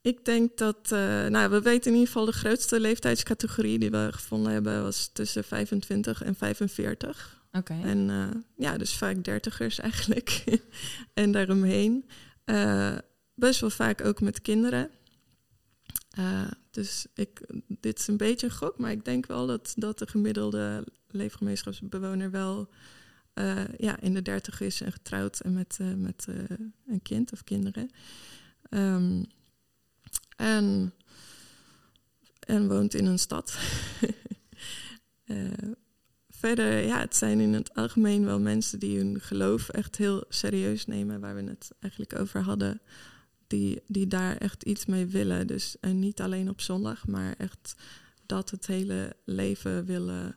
[0.00, 4.08] ik denk dat, uh, nou, we weten in ieder geval de grootste leeftijdscategorie die we
[4.10, 7.42] gevonden hebben was tussen 25 en 45.
[7.52, 7.80] Oké.
[7.84, 10.44] En uh, ja, dus vaak dertigers eigenlijk.
[11.14, 12.08] en daaromheen.
[12.44, 12.96] Uh,
[13.34, 14.90] best wel vaak ook met kinderen.
[16.78, 20.06] Dus ik, dit is een beetje een gok, maar ik denk wel dat, dat de
[20.06, 22.68] gemiddelde leefgemeenschapsbewoner wel
[23.34, 26.26] uh, ja, in de dertig is en getrouwd en met, uh, met
[26.86, 27.90] een kind of kinderen.
[28.70, 29.26] Um,
[30.36, 30.92] en,
[32.40, 33.58] en woont in een stad.
[36.28, 40.86] verder, ja, het zijn in het algemeen wel mensen die hun geloof echt heel serieus
[40.86, 42.80] nemen, waar we het eigenlijk over hadden
[43.48, 45.46] die, die daar echt iets mee willen.
[45.46, 47.74] Dus en niet alleen op zondag, maar echt
[48.26, 50.36] dat het hele leven willen.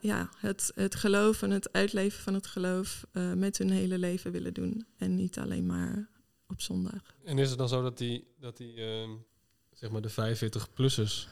[0.00, 4.32] ja, het, het geloof en het uitleven van het geloof uh, met hun hele leven
[4.32, 4.86] willen doen.
[4.96, 6.08] En niet alleen maar
[6.48, 7.14] op zondag.
[7.24, 9.08] En is het dan zo dat die, dat die uh,
[9.72, 11.28] zeg maar de 45-plussers,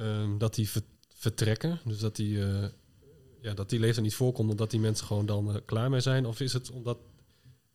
[0.00, 0.68] uh, dat die
[1.08, 1.80] vertrekken?
[1.84, 2.66] Dus dat die, uh,
[3.40, 6.26] ja, dat die leeftijd niet voorkomt omdat die mensen gewoon dan uh, klaar mee zijn?
[6.26, 6.98] Of is het omdat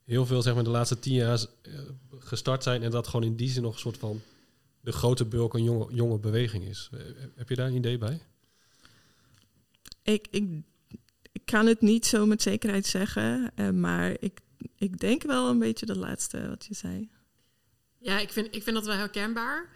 [0.09, 1.73] heel veel zeg maar, de laatste tien jaar eh,
[2.19, 4.21] gestart zijn en dat gewoon in die zin nog een soort van
[4.81, 6.89] de grote bulk een jonge, jonge beweging is.
[6.93, 6.99] Eh,
[7.35, 8.21] heb je daar een idee bij?
[10.03, 10.61] Ik, ik,
[11.31, 14.39] ik kan het niet zo met zekerheid zeggen, maar ik,
[14.75, 17.09] ik denk wel een beetje dat laatste wat je zei.
[17.97, 19.69] Ja, ik vind, ik vind dat wel herkenbaar.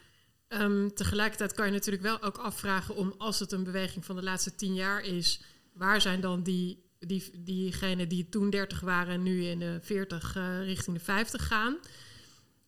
[0.49, 4.23] Um, tegelijkertijd kan je natuurlijk wel ook afvragen om als het een beweging van de
[4.23, 5.41] laatste tien jaar is,
[5.73, 10.35] waar zijn dan die die, diegenen die toen 30 waren en nu in de 40
[10.35, 11.77] uh, eh, richting de 50 gaan.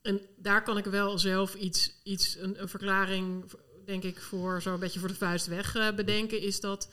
[0.02, 3.52] En daar kan ik wel zelf iets, iets een, een verklaring,
[3.86, 6.42] denk ik, voor zo'n beetje voor de vuist weg uh, bedenken.
[6.42, 6.90] Is dat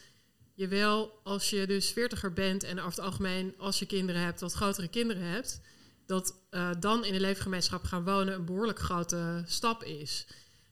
[0.54, 4.40] je wel, als je dus 40er bent en over het algemeen, als je kinderen hebt,
[4.40, 5.60] wat grotere kinderen hebt,
[6.06, 10.26] dat uh, dan in een leefgemeenschap gaan wonen een behoorlijk grote stap is.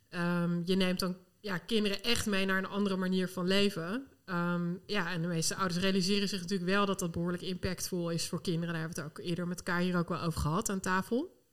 [0.08, 4.06] Ehm, je neemt dan ja, kinderen echt mee naar een andere manier van leven.
[4.30, 8.28] Ehm, ja, en de meeste ouders realiseren zich natuurlijk wel dat dat behoorlijk impactvol is
[8.28, 8.68] voor kinderen.
[8.68, 11.44] Daar hebben we het ook eerder met elkaar hier ook wel over gehad aan tafel.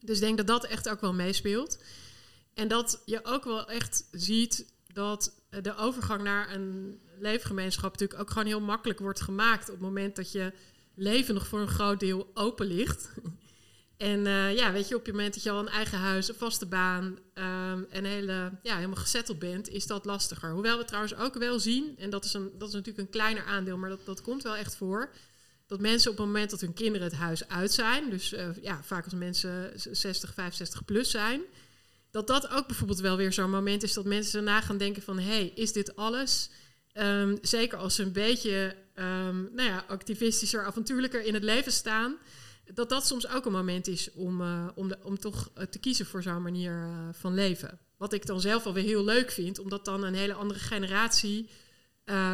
[0.00, 1.82] Dus ik denk dat dat echt ook wel meespeelt.
[2.54, 8.30] En dat je ook wel echt ziet dat de overgang naar een leefgemeenschap natuurlijk ook
[8.30, 10.52] gewoon heel makkelijk wordt gemaakt op het moment dat je
[10.94, 13.12] leven nog voor een groot deel open ligt.
[14.02, 16.34] En uh, ja, weet je, op het moment dat je al een eigen huis, een
[16.34, 20.50] vaste baan um, en hele, ja, helemaal gezetteld bent, is dat lastiger.
[20.50, 23.44] Hoewel we trouwens ook wel zien, en dat is, een, dat is natuurlijk een kleiner
[23.44, 25.10] aandeel, maar dat, dat komt wel echt voor,
[25.66, 28.82] dat mensen op het moment dat hun kinderen het huis uit zijn, dus uh, ja,
[28.82, 31.40] vaak als mensen 60, 65 plus zijn,
[32.10, 35.18] dat dat ook bijvoorbeeld wel weer zo'n moment is dat mensen daarna gaan denken van,
[35.18, 36.50] hé, hey, is dit alles?
[36.94, 42.18] Um, zeker als ze een beetje um, nou ja, activistischer, avontuurlijker in het leven staan
[42.74, 45.78] dat dat soms ook een moment is om, uh, om, de, om toch uh, te
[45.78, 47.78] kiezen voor zo'n manier uh, van leven.
[47.96, 51.48] Wat ik dan zelf alweer heel leuk vind, omdat dan een hele andere generatie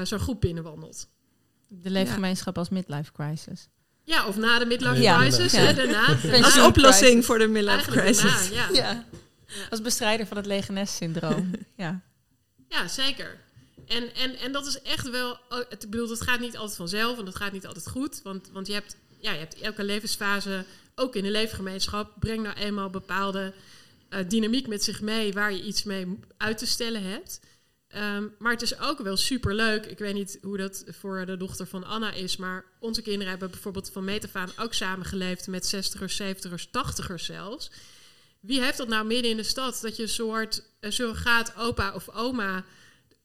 [0.03, 1.09] zo'n groep binnenwandelt.
[1.69, 2.61] De leefgemeenschap ja.
[2.61, 3.69] als midlife crisis.
[4.05, 5.19] Ja, of na de midlife ja.
[5.19, 5.53] crisis.
[5.53, 5.59] Ja.
[5.59, 6.17] Hè, daarna.
[6.45, 8.51] Als oplossing voor de midlife crisis.
[8.51, 9.05] Daarna, ja.
[9.71, 11.51] Als bestrijder van het lege nest-syndroom.
[11.77, 12.01] ja.
[12.69, 13.41] ja, zeker.
[13.87, 15.39] En, en, en dat is echt wel...
[15.69, 18.21] Het, bedoel, het gaat niet altijd vanzelf en het gaat niet altijd goed.
[18.23, 22.57] Want, want je hebt ja, je hebt elke levensfase, ook in een leefgemeenschap, brengt nou
[22.57, 23.53] eenmaal bepaalde
[24.11, 27.41] uh, dynamiek met zich mee waar je iets mee uit te stellen hebt.
[27.97, 29.87] Um, maar het is ook wel super leuk.
[29.87, 33.51] Ik weet niet hoe dat voor de dochter van Anna is, maar onze kinderen hebben
[33.51, 37.71] bijvoorbeeld van metafaan ook samengeleefd met 60ers, 70ers, 80ers zelfs.
[38.41, 39.79] Wie heeft dat nou midden in de stad?
[39.83, 42.65] Dat je een soort surrogaat opa of oma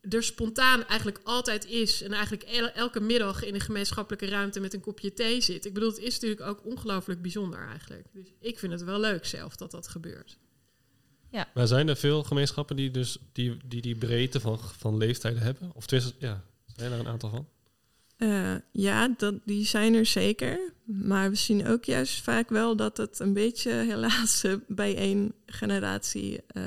[0.10, 2.44] er spontaan eigenlijk altijd is en eigenlijk
[2.76, 5.66] elke middag in een gemeenschappelijke ruimte met een kopje thee zit.
[5.66, 8.08] Ik bedoel, het is natuurlijk ook ongelooflijk bijzonder eigenlijk.
[8.14, 10.38] Dus ik vind het wel leuk zelf dat dat gebeurt.
[11.32, 11.48] Ja.
[11.54, 15.72] Maar zijn er veel gemeenschappen die dus die, die, die breedte van, van leeftijden hebben?
[15.74, 16.44] Of tussen, ja,
[16.76, 17.48] zijn er een aantal van?
[18.18, 20.60] Uh, ja, dat, die zijn er zeker.
[20.84, 26.42] Maar we zien ook juist vaak wel dat het een beetje helaas bij één generatie
[26.54, 26.64] uh,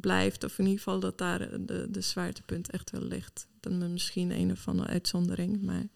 [0.00, 0.44] blijft.
[0.44, 3.46] Of in ieder geval dat daar de, de zwaartepunt echt wel ligt.
[3.60, 5.62] Dan misschien een of andere uitzondering.
[5.62, 5.86] Maar,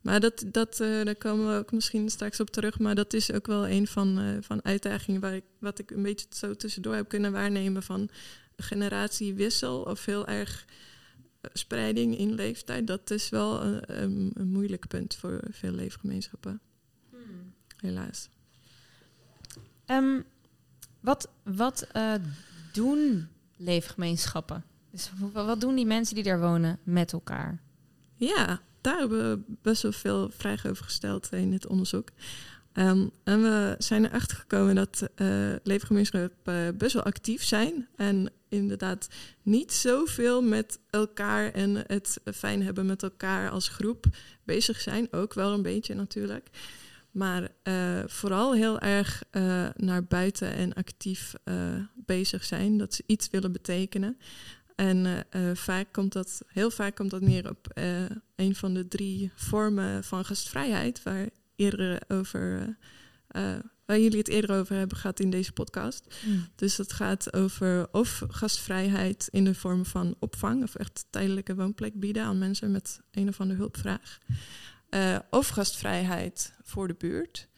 [0.00, 2.78] maar dat, dat, uh, daar komen we ook misschien straks op terug.
[2.78, 6.02] Maar dat is ook wel een van, uh, van uitdagingen waar ik, wat ik een
[6.02, 8.08] beetje zo tussendoor heb kunnen waarnemen van
[8.56, 10.64] generatiewissel of heel erg
[11.40, 12.86] eh, spreiding in leeftijd.
[12.86, 16.60] Dat is wel een, een, een moeilijk punt voor veel leefgemeenschappen.
[17.10, 17.54] Hmm.
[17.76, 18.28] Helaas.
[19.86, 20.24] Um,
[21.00, 22.14] wat wat uh,
[22.72, 23.28] doen
[23.64, 24.64] leefgemeenschappen.
[24.90, 27.60] Dus wat doen die mensen die daar wonen met elkaar?
[28.16, 32.08] Ja, daar hebben we best wel veel vragen over gesteld in dit onderzoek.
[32.74, 37.88] Um, en we zijn erachter gekomen dat uh, leefgemeenschappen best wel actief zijn.
[37.96, 39.08] En inderdaad
[39.42, 44.06] niet zoveel met elkaar en het fijn hebben met elkaar als groep
[44.44, 45.08] bezig zijn.
[45.10, 46.48] Ook wel een beetje natuurlijk.
[47.12, 51.54] Maar uh, vooral heel erg uh, naar buiten en actief uh,
[51.94, 52.78] bezig zijn.
[52.78, 54.16] Dat ze iets willen betekenen.
[54.76, 57.66] En vaak komt dat, heel vaak komt dat neer op
[58.36, 62.76] een van de drie vormen van gastvrijheid, waar, eerder over,
[63.86, 66.14] waar jullie het eerder over hebben gehad in deze podcast.
[66.26, 66.46] Mm.
[66.54, 72.00] Dus dat gaat over of gastvrijheid in de vorm van opvang, of echt tijdelijke woonplek
[72.00, 74.18] bieden aan mensen met een of andere hulpvraag.
[74.94, 77.48] Uh, of gastvrijheid voor de buurt.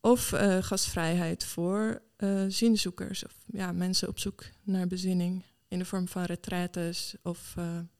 [0.00, 3.24] Of uh, gastvrijheid voor uh, zinzoekers.
[3.24, 5.44] Of ja, mensen op zoek naar bezinning.
[5.68, 7.54] In de vorm van retraites of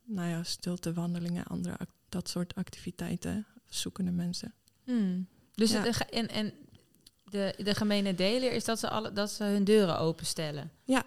[0.04, 1.76] nou ja, stiltewandelingen, andere
[2.08, 3.46] dat soort activiteiten.
[3.68, 4.54] Zoekende mensen.
[4.84, 5.26] Hmm.
[5.54, 5.84] Dus ja.
[6.10, 6.52] en, en
[7.24, 10.70] de, de gemene deler is dat ze, alle, dat ze hun deuren openstellen.
[10.84, 11.04] Ja.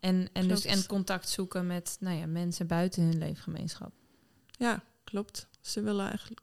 [0.00, 3.92] En, en, dus, en contact zoeken met nou ja, mensen buiten hun leefgemeenschap.
[4.50, 5.48] Ja, klopt.
[5.60, 6.40] Ze willen eigenlijk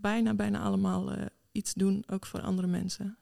[0.00, 3.18] bijna, bijna allemaal uh, iets doen, ook voor andere mensen.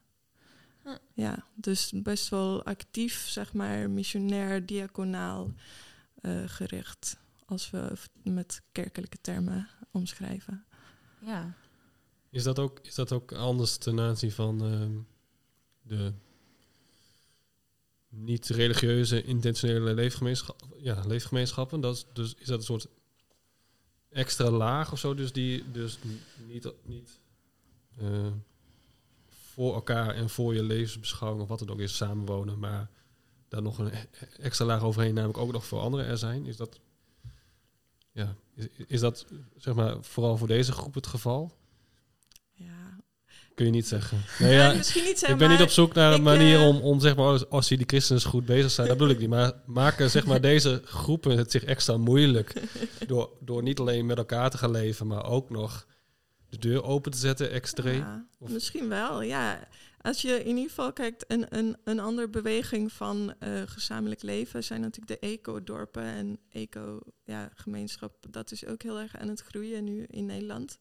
[0.83, 0.95] Huh.
[1.13, 5.53] Ja, dus best wel actief, zeg maar, missionair, diaconaal
[6.21, 10.65] uh, gericht, als we met kerkelijke termen omschrijven.
[11.19, 11.53] Ja.
[12.29, 14.87] Is dat ook, is dat ook anders ten aanzien van uh,
[15.81, 16.13] de
[18.09, 21.81] niet-religieuze, intentionele leefgemeenschap, ja, leefgemeenschappen?
[21.81, 22.87] Dat is, dus is dat een soort
[24.09, 25.99] extra laag of zo, dus die dus
[26.47, 27.19] niet, niet
[28.01, 28.27] uh,
[29.29, 32.89] voor elkaar en voor je levensbeschouwing of wat het ook is samenwonen, maar
[33.47, 33.91] daar nog een
[34.37, 36.45] extra laag overheen, namelijk ook nog voor anderen er zijn.
[36.45, 36.79] Is dat,
[38.11, 38.35] ja,
[38.87, 39.25] is dat
[39.57, 41.57] zeg maar vooral voor deze groep het geval?
[43.59, 44.21] Kun je niet zeggen.
[44.39, 46.99] Nee, ja, misschien niet ik ben niet op zoek naar een manier eh, om, om
[46.99, 49.29] zeg maar, als die christenen goed bezig zijn, dat bedoel ik niet.
[49.29, 52.61] Maar maken zeg maar, deze groepen het zich extra moeilijk
[53.07, 55.87] door, door niet alleen met elkaar te gaan leven, maar ook nog
[56.49, 57.99] de deur open te zetten, extreem.
[57.99, 59.67] Ja, misschien wel, ja.
[60.01, 64.63] Als je in ieder geval kijkt, een, een, een andere beweging van eh, gezamenlijk leven
[64.63, 68.25] zijn natuurlijk de eco-dorpen en eco-gemeenschap.
[68.29, 70.79] dat is ook heel erg aan het groeien nu in Nederland.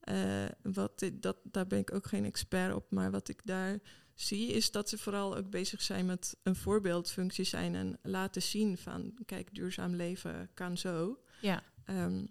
[0.00, 3.78] Eh, wat dat, daar ben ik ook geen expert op, maar wat ik daar
[4.14, 8.78] zie is dat ze vooral ook bezig zijn met een voorbeeldfunctie zijn en laten zien
[8.78, 11.18] van, kijk, duurzaam leven kan zo.
[11.40, 11.62] Ja.
[11.84, 12.26] Ehm,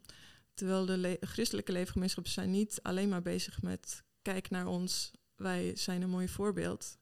[0.53, 5.75] terwijl de le- christelijke leefgemeenschappen zijn niet alleen maar bezig met kijk naar ons, wij
[5.75, 6.97] zijn een mooi voorbeeld.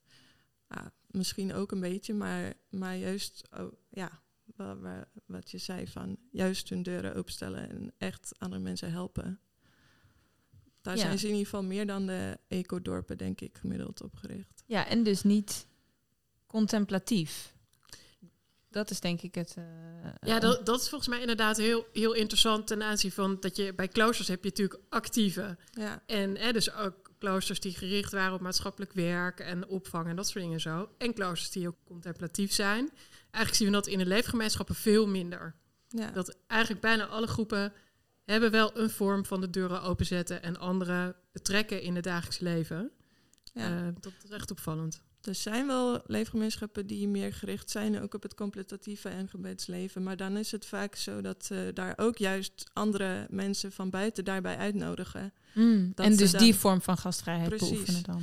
[0.69, 4.21] Ja, misschien ook een beetje, maar, maar juist, oh, ja,
[4.55, 9.39] wa- wa- wat je zei van juist hun deuren openstellen en echt andere mensen helpen.
[10.85, 11.01] Daar Ja.
[11.01, 14.63] zijn ze in ieder geval meer dan de ecodorpen, denk ik, gemiddeld op gericht.
[14.65, 15.67] Ja, en dus niet
[16.47, 17.53] contemplatief.
[18.69, 19.53] Dat is denk ik het.
[19.57, 19.63] eh,
[20.21, 23.73] Ja, dat, dat is volgens mij inderdaad heel, heel interessant ten aanzien van dat je
[23.73, 25.57] bij kloosters heb je natuurlijk actieve.
[25.71, 30.15] Ja, En hè, dus ook kloosters die gericht waren op maatschappelijk werk en opvang en
[30.15, 30.89] dat soort dingen zo.
[30.97, 32.89] En kloosters die ook contemplatief zijn.
[33.31, 35.55] Eigenlijk zien we dat in de leefgemeenschappen veel minder.
[35.89, 36.11] ja.
[36.11, 37.73] Dat eigenlijk bijna alle groepen
[38.33, 42.91] hebben wel een vorm van de deuren openzetten en anderen betrekken in het dagelijks leven.
[43.53, 43.85] ja.
[43.87, 45.01] Eh, dat is echt opvallend.
[45.21, 50.03] Er zijn wel leefgemeenschappen die meer gericht zijn ook op het contemplatieve en gebedsleven.
[50.03, 54.25] Maar dan is het vaak zo dat ze daar ook juist andere mensen van buiten
[54.25, 55.33] daarbij uitnodigen.
[55.53, 57.69] mm, en dus dan- die vorm van gastvrijheid Precies.
[57.69, 58.21] beoefenen dan.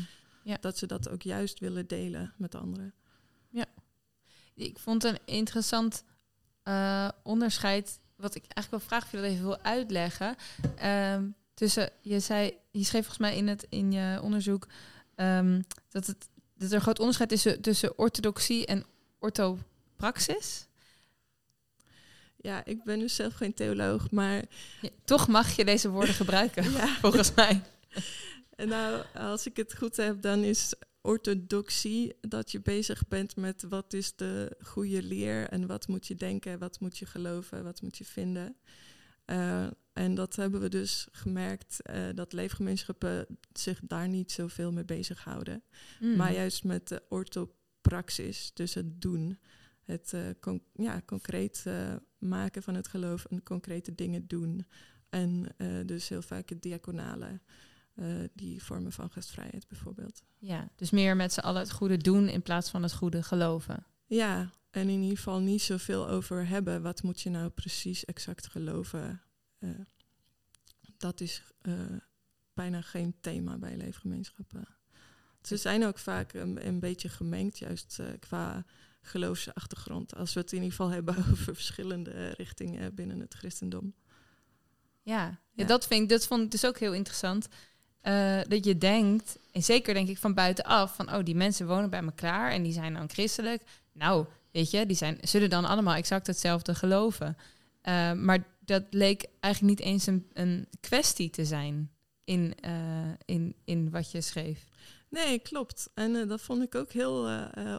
[0.60, 2.94] Dat ze dat ook juist willen delen met anderen.
[4.54, 6.04] Ik vond een interessant
[6.62, 10.36] eh, onderscheid, wat ik eigenlijk wel vraag of je dat even wil uitleggen.
[10.76, 14.66] Ehm, tussen, je, zei, je schreef volgens mij in, het, in je onderzoek
[15.14, 18.84] ehm, dat, het, dat er een groot onderscheid is tussen, tussen orthodoxie en
[19.18, 20.66] orthopraxis.
[22.36, 24.42] Ja, ik ben dus zelf geen theoloog, maar
[24.80, 27.62] Ja, toch mag je deze woorden gebruiken, ja, volgens mij.
[28.62, 33.62] En nou, als ik het goed heb, dan is orthodoxie dat je bezig bent met
[33.68, 37.82] wat is de goede leer en wat moet je denken, wat moet je geloven, wat
[37.82, 38.56] moet je vinden.
[39.24, 44.84] Eh, en dat hebben we dus gemerkt eh, dat leefgemeenschappen zich daar niet zoveel mee
[44.84, 45.62] bezighouden.
[46.00, 46.16] Mm.
[46.16, 49.38] Maar juist met de orthopraxis, dus het doen.
[49.84, 51.64] Het eh, ja, concreet
[52.18, 54.66] maken van het geloof en concrete dingen doen.
[55.08, 55.46] En
[55.86, 57.40] dus heel vaak het diaconale,
[57.94, 60.22] eh, die vormen van gastvrijheid bijvoorbeeld.
[60.38, 63.86] Ja, dus meer met z'n allen het goede doen in plaats van het goede geloven.
[64.06, 66.82] Ja, en in ieder geval niet zoveel over hebben.
[66.82, 69.22] Wat moet je nou precies exact geloven?
[69.58, 69.70] Eh,
[70.96, 71.74] dat is eh,
[72.54, 74.64] bijna geen thema bij leefgemeenschappen.
[75.42, 78.64] Ze zijn ook vaak een, een beetje gemengd, juist qua
[79.00, 80.14] geloofsachtergrond.
[80.14, 83.94] Als we het in ieder geval hebben over verschillende richtingen binnen het christendom.
[85.02, 85.40] Ja, ja.
[85.52, 85.64] Ja.
[85.64, 87.48] dat, vind ik, dat vond ik dus ook heel interessant.
[88.02, 91.90] Eh, dat je denkt, en zeker denk ik van buitenaf, van oh, die mensen wonen
[91.90, 93.62] bij elkaar en die zijn dan christelijk.
[93.92, 97.36] Nou, weet je, die zijn, zullen dan allemaal exact hetzelfde geloven.
[97.80, 101.90] Eh, maar dat leek eigenlijk niet eens een, een kwestie te zijn
[102.24, 102.72] in, eh,
[103.24, 104.68] in, in wat je schreef.
[105.08, 105.90] Nee, klopt.
[105.94, 107.28] En dat vond ik ook heel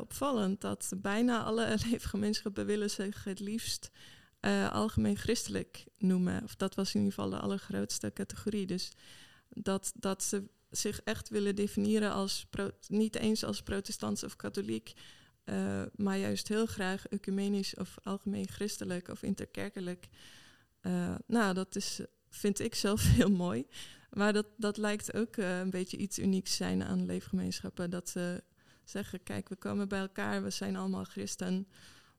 [0.01, 0.61] opvallend.
[0.61, 3.89] Dat bijna alle leefgemeenschappen willen zich het liefst
[4.71, 6.43] algemeen christelijk noemen.
[6.43, 8.65] Of dat was in ieder geval de allergrootste categorie.
[8.65, 8.91] Dus
[9.55, 12.47] dat, dat ze zich echt willen definiëren als
[12.87, 14.93] niet eens als protestants of katholiek,
[15.43, 20.07] eh, maar juist heel graag ecumenisch of algemeen christelijk of interkerkelijk.
[20.81, 23.67] Eh, nou, dat is, vind ik zelf heel mooi.
[24.09, 27.89] Maar dat, dat lijkt ook eh, een beetje iets unieks zijn aan leefgemeenschappen.
[27.89, 28.43] Dat ze
[28.83, 31.67] zeggen, kijk, we komen bij elkaar, we zijn allemaal christen.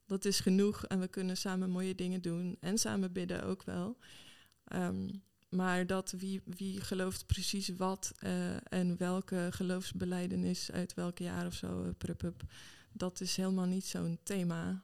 [0.07, 2.57] Dat is genoeg en we kunnen samen mooie dingen doen.
[2.61, 3.97] En samen bidden ook wel.
[4.65, 5.09] Ehm,
[5.55, 8.31] maar dat wie, wie gelooft precies wat eh,
[8.69, 12.29] en welke geloofsbeleidenis uit welk jaar of zo, eh,
[12.93, 14.83] dat is helemaal niet zo'n thema.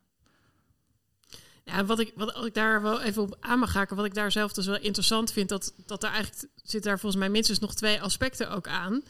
[1.65, 4.33] Ja, wat ik, wat ik daar wel even op aan mag haken, wat ik daar
[4.33, 7.75] zelf dus wel interessant vind, dat, dat er eigenlijk zit daar volgens mij minstens nog
[7.75, 9.03] twee aspecten ook aan.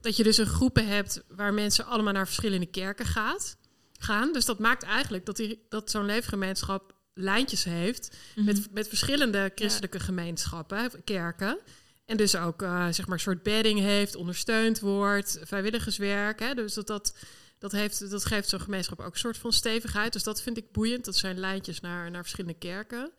[0.00, 3.56] Dat je dus een groepen hebt waar mensen allemaal naar verschillende kerken gaat,
[3.98, 4.32] gaan.
[4.32, 10.00] Dus dat maakt eigenlijk dat, die, dat zo'n leefgemeenschap lijntjes heeft met, met verschillende christelijke
[10.00, 11.58] gemeenschappen, kerken.
[12.04, 16.40] En dus ook eh, zeg maar een soort bedding heeft, ondersteund wordt, vrijwilligerswerk.
[16.40, 16.54] Hè?
[16.54, 17.14] Dus dat, dat,
[17.58, 20.12] dat, heeft, dat geeft zo'n gemeenschap ook een soort van stevigheid.
[20.12, 21.04] Dus dat vind ik boeiend.
[21.04, 23.12] Dat zijn lijntjes naar, naar verschillende kerken.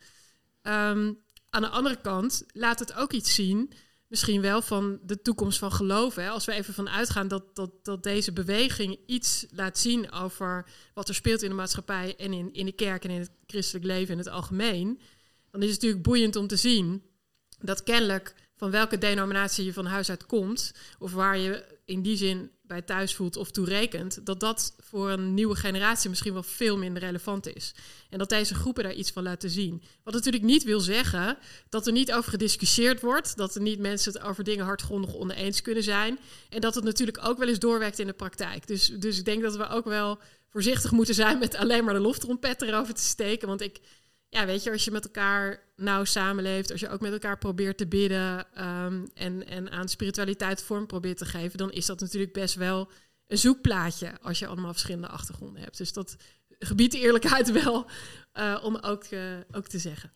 [0.62, 1.12] Ehm,
[1.50, 3.72] aan de andere kant laat het ook iets zien
[4.08, 6.22] misschien wel van de toekomst van geloven.
[6.22, 6.28] Hè?
[6.28, 11.08] Als we even van uitgaan dat, dat, dat deze beweging iets laat zien over wat
[11.08, 14.12] er speelt in de maatschappij en in, in de kerk en in het christelijk leven
[14.12, 15.00] in het algemeen,
[15.50, 17.02] dan is het natuurlijk boeiend om te zien
[17.60, 22.16] dat kennelijk van welke denominatie je van huis uit komt, of waar je in die
[22.16, 26.78] zin bij thuis voelt of toerekent, dat dat voor een nieuwe generatie misschien wel veel
[26.78, 27.74] minder relevant is.
[28.10, 29.82] En dat deze groepen daar iets van laten zien.
[30.04, 34.12] Wat natuurlijk niet wil zeggen dat er niet over gediscussieerd wordt, dat er niet mensen
[34.12, 36.18] het over dingen hardgrondig oneens kunnen zijn.
[36.48, 38.66] En dat het natuurlijk ook wel eens doorwerkt in de praktijk.
[38.66, 40.18] Dus, dus ik denk dat we ook wel
[40.48, 43.48] voorzichtig moeten zijn met alleen maar de loftrompet erover te steken.
[43.48, 43.80] Want ik,
[44.28, 47.78] ja, weet je, als je met elkaar nauw samenleeft, als je ook met elkaar probeert
[47.78, 52.32] te bidden ehm, en, en aan spiritualiteit vorm probeert te geven, dan is dat natuurlijk
[52.32, 52.90] best wel
[53.26, 55.76] een zoekplaatje als je allemaal verschillende achtergronden hebt.
[55.76, 56.16] Dus dat
[56.58, 57.86] gebiedt eerlijkheid wel
[58.34, 59.20] uh, om ook, uh,
[59.50, 60.12] ook te zeggen.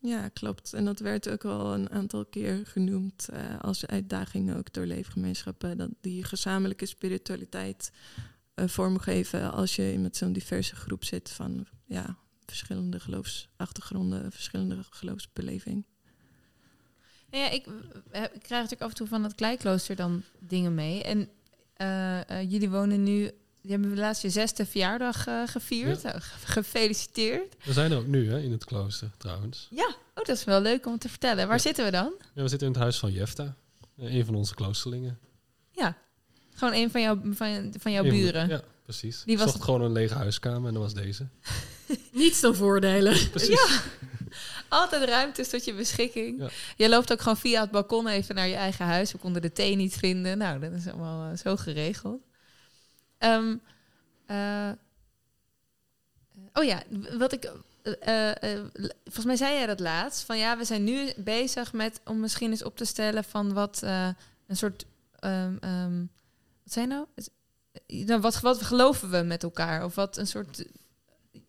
[0.00, 0.72] Ja, klopt.
[0.72, 5.76] En dat werd ook al een aantal keer genoemd uh, als uitdaging ook door leefgemeenschappen.
[5.76, 7.92] Dat die gezamenlijke spiritualiteit
[8.54, 12.16] vormgeven als je met zo'n diverse groep zit van ja,
[12.50, 15.84] verschillende geloofsachtergronden, verschillende geloofsbeleving.
[17.30, 17.66] Ja, ik,
[18.12, 21.02] ik, krijg natuurlijk af en toe van het kleiklooster dan dingen mee.
[21.02, 21.28] En
[21.76, 23.30] uh, uh, jullie wonen nu,
[23.62, 26.02] die hebben laatst je zesde verjaardag uh, gevierd.
[26.02, 26.18] Ja.
[26.44, 27.56] Gefeliciteerd.
[27.64, 29.68] We zijn er ook nu hè, in het klooster trouwens.
[29.70, 31.46] Ja, oh, dat is wel leuk om te vertellen.
[31.46, 31.62] Waar ja.
[31.62, 32.12] zitten we dan?
[32.34, 33.56] Ja, we zitten in het huis van Jefta,
[33.96, 35.18] een van onze kloosterlingen.
[35.72, 35.96] Ja,
[36.54, 38.48] gewoon een van, jou, van, van jouw buren.
[38.48, 39.22] Ja, precies.
[39.24, 41.26] Die was was zocht gewoon een lege huiskamer en dat was deze.
[42.12, 43.12] Niets dan voordelen.
[43.30, 43.48] Precies.
[43.48, 43.82] Ja,
[44.68, 46.40] altijd ruimtes tot je beschikking.
[46.40, 46.48] Ja.
[46.76, 49.12] Je loopt ook gewoon via het balkon even naar je eigen huis.
[49.12, 50.38] We konden de thee niet vinden.
[50.38, 52.22] Nou, dat is allemaal uh, zo geregeld.
[53.18, 53.60] Um,
[54.26, 54.70] uh,
[56.52, 56.82] oh ja,
[57.18, 57.52] wat ik...
[57.84, 58.30] Uh,
[59.04, 60.22] volgens mij zei jij dat laatst.
[60.22, 63.82] Van ja, we zijn nu bezig met om misschien eens op te stellen van wat
[63.82, 64.84] een soort...
[65.24, 66.10] Um, um,
[66.62, 67.06] wat zijn nou?
[67.86, 69.84] nou wat, wat geloven we met elkaar?
[69.84, 70.64] Of wat een soort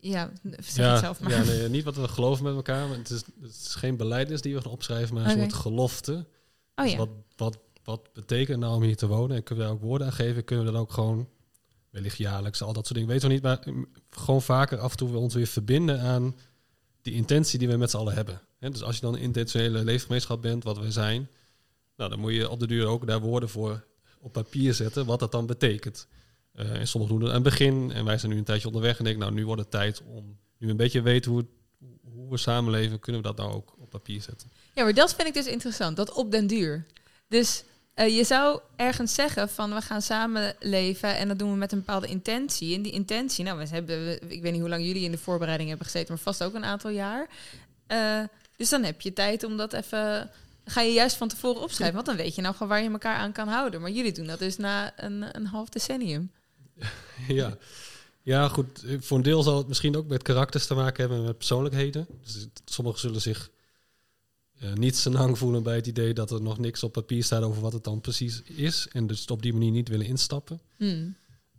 [0.00, 1.30] ja, zeg ja, het zelf maar.
[1.30, 2.88] Ja, nee, niet wat we geloven met elkaar.
[2.88, 6.26] Maar het, is, het is geen beleidnis die we gaan opschrijven, maar een soort gelofte.
[6.74, 6.98] Oh Dus ja.
[6.98, 9.36] wat, wat, wat betekent nou om hier te wonen?
[9.36, 10.44] En kunnen we daar ook woorden aan geven?
[10.44, 11.28] Kunnen we dan ook gewoon,
[11.90, 13.42] wellicht jaarlijks, al dat soort dingen, weten we niet.
[13.42, 16.36] Maar mm, gewoon vaker af en toe we ons weer verbinden aan
[17.02, 18.40] die intentie die we met z'n allen hebben.
[18.58, 21.28] Dus als je dan een intentionele leefgemeenschap bent, wat we zijn,
[21.96, 23.84] nou, dan moet je op de duur ook daar woorden voor
[24.20, 26.06] op papier zetten, wat dat dan betekent.
[26.54, 27.92] Uh, en sommigen doen het aan het begin.
[27.92, 28.98] En wij zijn nu een tijdje onderweg.
[28.98, 31.46] En denk, nou, nu wordt het tijd om nu een beetje weten hoe,
[32.14, 33.00] hoe we samenleven.
[33.00, 34.50] Kunnen we dat nou ook op papier zetten?
[34.74, 35.96] Ja, maar dat vind ik dus interessant.
[35.96, 36.86] Dat op den duur.
[37.28, 37.64] Dus
[37.96, 41.78] uh, je zou ergens zeggen van we gaan samenleven en dat doen we met een
[41.78, 42.74] bepaalde intentie.
[42.74, 45.68] En die intentie, nou, we hebben, ik weet niet hoe lang jullie in de voorbereiding
[45.68, 47.28] hebben gezeten, maar vast ook een aantal jaar.
[47.88, 48.22] Uh,
[48.56, 50.30] dus dan heb je tijd om dat even
[50.64, 51.94] ga je juist van tevoren opschrijven.
[51.94, 53.80] Want dan weet je nou gewoon waar je elkaar aan kan houden.
[53.80, 56.30] Maar jullie doen dat dus na een, een half decennium.
[57.28, 57.58] Ja.
[58.22, 58.84] ja, goed.
[59.00, 62.06] Voor een deel zal het misschien ook met karakters te maken hebben, met persoonlijkheden.
[62.22, 63.50] Dus sommigen zullen zich
[64.62, 67.62] uh, niet senang voelen bij het idee dat er nog niks op papier staat over
[67.62, 68.88] wat het dan precies is.
[68.92, 70.60] En dus op die manier niet willen instappen.
[70.76, 71.16] Hmm.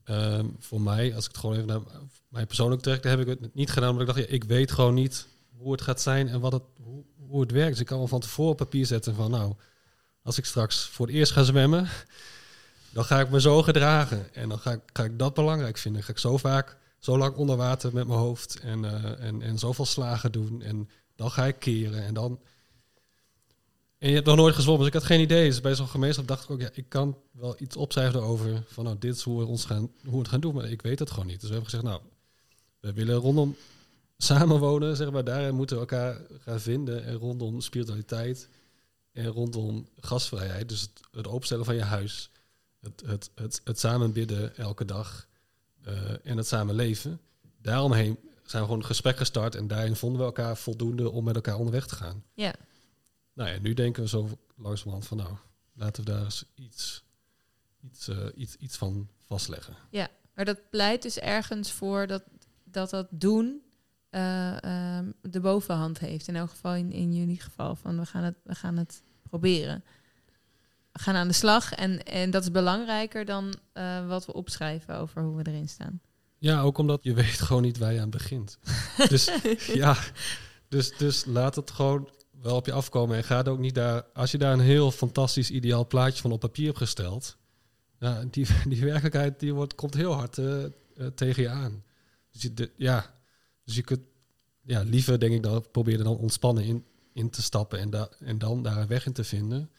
[0.09, 1.82] Uh, voor mij, als ik het gewoon even naar
[2.28, 3.89] mij persoonlijk trek, heb ik het niet gedaan.
[3.89, 6.63] Omdat ik dacht, ja, ik weet gewoon niet hoe het gaat zijn en wat het,
[6.84, 7.71] hoe, hoe het werkt.
[7.71, 9.53] Dus ik kan wel van tevoren op papier zetten van nou,
[10.21, 11.88] als ik straks voor het eerst ga zwemmen,
[12.94, 14.34] dan ga ik me zo gedragen.
[14.34, 16.04] En dan ga ik, ga ik dat belangrijk vinden.
[16.04, 19.60] Ga ik zo vaak, zo lang onder water met mijn hoofd en, uh, en, en
[19.60, 20.62] zoveel slagen doen.
[20.62, 22.39] En dan ga ik keren en dan...
[23.98, 25.50] En je hebt nog nooit gezwommen, dus ik had geen idee.
[25.50, 28.84] Dus bij zo'n gemeenschap dacht ik ook, ja, ik kan wel iets opschrijven over van
[28.84, 30.54] nou, dit is hoe we, ons gaan, hoe we het gaan doen.
[30.54, 31.39] Maar ik weet het gewoon niet.
[31.39, 32.02] Dus we hebben gezegd, nou,
[32.80, 33.56] we willen rondom
[34.18, 35.24] samenwonen, zeg maar.
[35.24, 37.04] Daarin moeten we elkaar gaan vinden.
[37.04, 38.50] En rondom spiritualiteit
[39.12, 40.70] en rondom gastvrijheid.
[40.70, 42.30] Dus het, het openstellen van je huis.
[42.84, 45.27] Het, het, het, het samen bidden elke dag.
[45.88, 47.19] Uh, en het samen leven.
[47.61, 49.55] Daaromheen zijn we gewoon een gesprek gestart.
[49.55, 52.23] En daarin vonden we elkaar voldoende om met elkaar onderweg te gaan.
[52.34, 52.53] Ja.
[53.34, 55.36] Nou ja, nu denken we zo langzamerhand van nou,
[55.73, 57.03] laten we daar eens iets,
[57.81, 59.75] iets, uh, iets, iets van vastleggen.
[59.89, 62.23] Ja, maar dat pleit dus ergens voor dat
[62.73, 63.61] dat, dat doen
[64.11, 64.57] uh,
[64.97, 66.27] um, de bovenhand heeft.
[66.27, 67.75] In elk geval in, in jullie geval.
[67.75, 69.84] Van we gaan het, we gaan het proberen.
[70.94, 71.74] Gaan aan de slag.
[71.74, 76.02] En, en dat is belangrijker dan uh, wat we opschrijven over hoe we erin staan.
[76.38, 78.58] Ja, ook omdat je weet gewoon niet waar je aan begint.
[79.08, 79.32] dus
[79.84, 79.98] ja,
[80.68, 82.10] dus, dus laat het gewoon
[82.41, 83.18] wel op je afkomen.
[83.18, 84.06] En ga er ook niet daar.
[84.14, 87.38] Als je daar een heel fantastisch ideaal plaatje van op papier hebt gesteld.
[88.00, 90.66] Ja, die, die werkelijkheid die wordt, komt heel hard uh,
[91.16, 91.84] tegen je aan.
[92.32, 93.16] Dus je, de, ja,
[93.64, 94.02] dus je kunt
[94.62, 98.10] ja, liever, denk ik, dan probeer er dan ontspannen in, in te stappen en, da
[98.20, 99.70] en dan daar een weg in te vinden.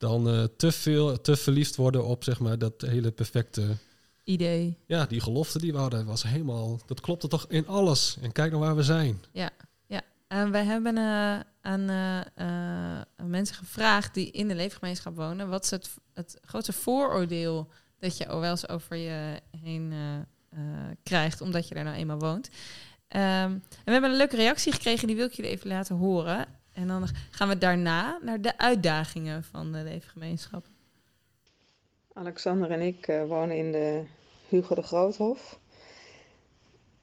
[0.00, 3.76] Dan eh, te veel, te verliefd worden op zeg maar dat hele perfecte.
[4.24, 4.76] Idee.
[4.86, 6.80] Ja, die gelofte die we hadden was helemaal.
[6.86, 8.16] Dat klopte toch in alles.
[8.20, 9.20] En kijk naar waar we zijn.
[10.30, 15.64] En wij hebben eh, aan eh, eh, mensen gevraagd die in de leefgemeenschap wonen, wat
[15.64, 19.92] is het, het grootste vooroordeel dat je wel eens over je heen
[21.02, 22.50] krijgt, omdat je daar nou eenmaal woont.
[23.08, 26.46] Ehm, en we hebben een leuke reactie gekregen, die wil ik jullie even laten horen.
[26.72, 30.66] En dan gaan we daarna naar de uitdagingen van de leefgemeenschap.
[32.12, 34.04] Alexander en ik eh, wonen in de
[34.48, 35.60] Hugo de Groothof.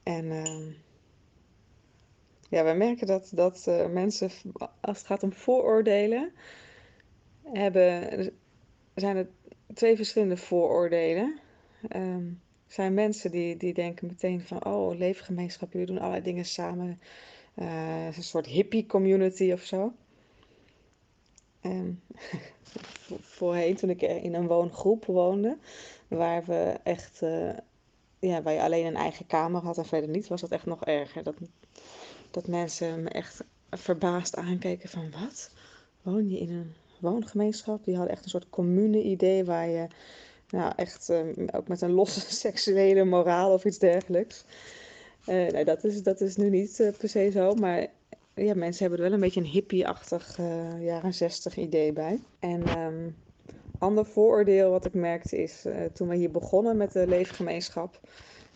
[0.04, 0.72] En ehm,
[2.50, 4.30] ja, we merken dat, dat eh, mensen,
[4.82, 6.32] als het gaat om vooroordelen,
[7.44, 8.32] hebben,
[8.96, 9.28] zijn er
[9.74, 11.40] twee verschillende vooroordelen.
[11.88, 17.02] Er zijn mensen die, die denken meteen van, oh, leefgemeenschap, jullie doen allerlei dingen samen.
[17.58, 19.94] Eh, een soort hippie community of zo.
[22.62, 25.58] Vo- voorheen, toen ik in een woongroep woonde,
[26.08, 27.50] waar we echt, eh,
[28.20, 30.84] ja, waar je alleen een eigen kamer had en verder niet, was dat echt nog
[30.86, 31.24] erger.
[31.24, 31.36] Dat,
[32.32, 35.52] dat mensen me echt verbaasd aankeken van, wat?
[36.02, 37.84] Woon je in een woongemeenschap?
[37.86, 39.88] Die hadden echt een soort commune-idee waar je,
[40.50, 41.20] nou echt, eh,
[41.52, 44.44] ook met een losse seksuele moraal of iets dergelijks.
[45.28, 47.88] Eh, nee, dat is, dat is nu niet eh, per se zo, maar
[48.34, 52.20] ja, mensen hebben er wel een beetje een hippie-achtig eh, jaren 60 idee bij.
[52.40, 53.10] En ehm
[53.80, 58.00] ander vooroordeel wat ik merkte is, toen we hier begonnen met de leefgemeenschap,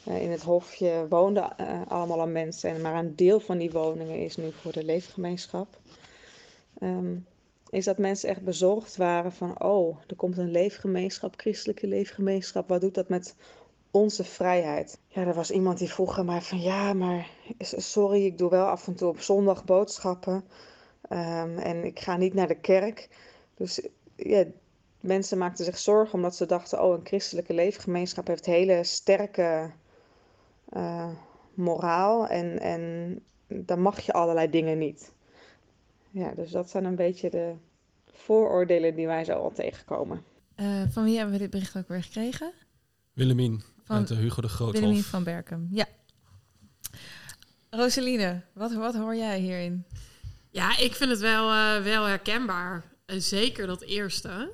[0.06, 1.58] in het hofje woonden
[1.88, 5.80] allemaal al mensen, en maar een deel van die woningen is nu voor de leefgemeenschap.
[6.80, 7.16] Ehm,
[7.70, 12.82] is dat mensen echt bezorgd waren van, oh, er komt een leefgemeenschap, christelijke leefgemeenschap, wat
[12.82, 13.36] doet dat met
[13.92, 15.00] onze vrijheid?
[15.08, 17.30] Ja, er was iemand die vroeg aan mij van, ja, maar
[17.60, 20.44] sorry, ik doe wel af en toe op zondag boodschappen
[21.10, 23.10] ehm, en ik ga niet naar de kerk.
[23.56, 23.82] Dus
[24.16, 24.46] ja,
[25.00, 29.72] mensen maakten zich zorgen omdat ze dachten, oh, een christelijke leefgemeenschap heeft hele sterke
[30.70, 31.10] eh,
[31.54, 35.12] moraal en, en dan mag je allerlei dingen niet.
[36.10, 37.54] Ja, dus dat zijn een beetje de
[38.12, 40.24] vooroordelen die wij zo al tegenkomen.
[40.56, 42.54] Eh, van wie hebben we dit bericht ook weer gekregen?
[43.14, 45.06] Willemien Van de Hugo de Willemien Groothof.
[45.06, 45.68] van Berkem.
[45.72, 45.86] Ja.
[47.70, 49.86] Roseline, wat, wat hoor jij hierin?
[50.50, 52.84] Ja, ik vind het wel, eh, wel herkenbaar.
[53.06, 54.54] Eh, zeker dat eerste.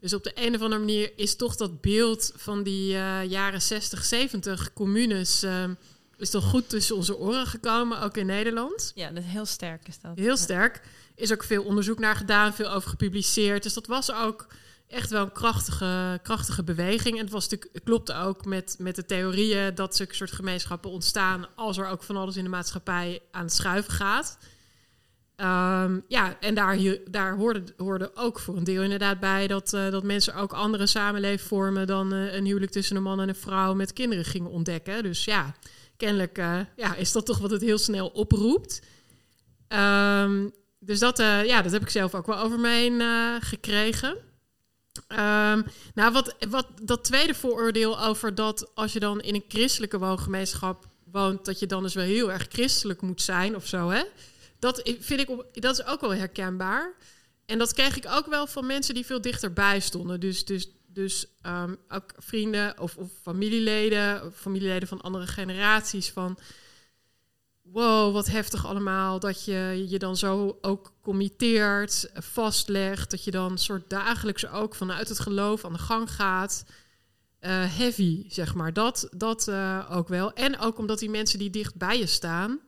[0.00, 3.62] Dus op de een of andere manier is toch dat beeld van die eh, jaren
[3.62, 5.42] 60, 70 communes...
[5.42, 5.64] eh,
[6.16, 8.92] is toch goed tussen onze oren gekomen, ook in Nederland.
[8.94, 10.18] Ja, dat is heel sterk is dat.
[10.18, 10.80] Heel sterk.
[11.14, 13.62] Is ook veel onderzoek naar gedaan, veel over gepubliceerd.
[13.62, 14.46] Dus dat was ook
[14.88, 17.16] echt wel een krachtige, krachtige beweging.
[17.16, 21.46] En het was natuurlijk, klopte ook met, met de theorieën dat zulke soort gemeenschappen ontstaan
[21.54, 24.38] als er ook van alles in de maatschappij aan het schuiven gaat.
[25.36, 26.78] Ehm, ja, en daar,
[27.10, 30.86] daar hoorde, hoorde ook voor een deel inderdaad bij dat, eh, dat mensen ook andere
[30.86, 35.02] samenleefvormen dan eh, een huwelijk tussen een man en een vrouw met kinderen gingen ontdekken.
[35.02, 35.54] Dus ja,
[35.96, 38.82] kennelijk eh, ja, is dat toch wat het heel snel oproept.
[39.68, 43.02] Ehm, dus dat, ja, dat heb ik zelf ook wel over me heen
[43.42, 44.16] gekregen.
[45.08, 45.62] Ehm,
[45.94, 50.86] nou, wat, wat dat tweede vooroordeel over dat als je dan in een christelijke woongemeenschap
[51.04, 54.02] woont, dat je dan dus wel heel erg christelijk moet zijn of zo, hè?
[54.58, 56.94] Dat vind ik, dat is ook wel herkenbaar.
[57.46, 60.20] En dat kreeg ik ook wel van mensen die veel dichterbij stonden.
[60.20, 66.10] Dus, dus, dus ehm, ook vrienden of, of familieleden, familieleden van andere generaties.
[66.10, 66.38] Van
[67.72, 69.18] wow, wat heftig allemaal.
[69.20, 73.10] Dat je je dan zo ook committeert, vastlegt.
[73.10, 76.64] Dat je dan soort dagelijks ook vanuit het geloof aan de gang gaat.
[77.38, 78.72] Eh, heavy, zeg maar.
[78.72, 80.32] Dat, dat eh, ook wel.
[80.32, 82.60] En ook omdat die mensen die dicht bij je staan...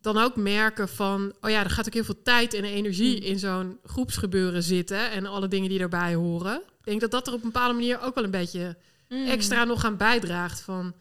[0.00, 1.32] dan ook merken van...
[1.40, 5.10] oh ja, er gaat ook heel veel tijd en energie in zo'n groepsgebeuren zitten...
[5.10, 6.56] en alle dingen die daarbij horen.
[6.56, 8.76] Ik denk dat dat er op een bepaalde manier ook wel een beetje
[9.12, 9.26] Mm.
[9.26, 10.60] extra nog aan bijdraagt.
[10.60, 10.94] Van,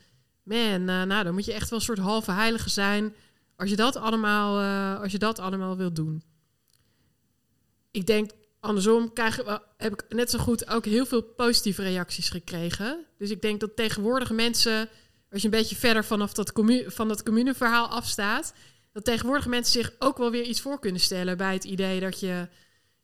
[0.44, 3.16] man, eh, nou, dan moet je echt wel een soort halve heilige zijn...
[3.62, 6.24] als je dat allemaal, eh, als je dat allemaal wilt doen.
[7.92, 12.30] Ik denk, andersom krijgen we, heb ik net zo goed ook heel veel positieve reacties
[12.30, 13.06] gekregen.
[13.18, 14.90] Dus ik denk dat tegenwoordig mensen...
[15.32, 18.54] als je een beetje verder vanaf dat, commu van dat communeverhaal afstaat...
[18.92, 21.38] dat tegenwoordig mensen zich ook wel weer iets voor kunnen stellen...
[21.38, 22.48] bij het idee dat je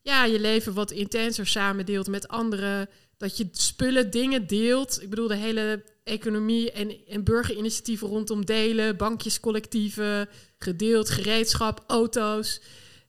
[0.02, 5.02] ja, je leven wat intenser samen deelt met anderen dat je spullen, dingen deelt.
[5.02, 12.62] Ik bedoel, de hele economie en, en burgerinitiatieven rondom delen, bankjescollectieven, gedeeld gereedschap, auto's.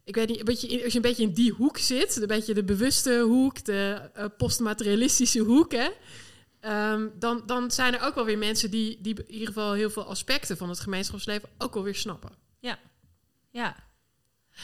[0.04, 2.54] Ik weet niet, een beetje, als je een beetje in die hoek zit, een beetje
[2.54, 5.88] de bewuste hoek, de eh, postmaterialistische hoek, hè,
[6.60, 9.90] ehm, dan, dan zijn er ook wel weer mensen die, die in ieder geval heel
[9.90, 12.30] veel aspecten van het gemeenschapsleven ook wel weer snappen.
[13.50, 13.87] Ja.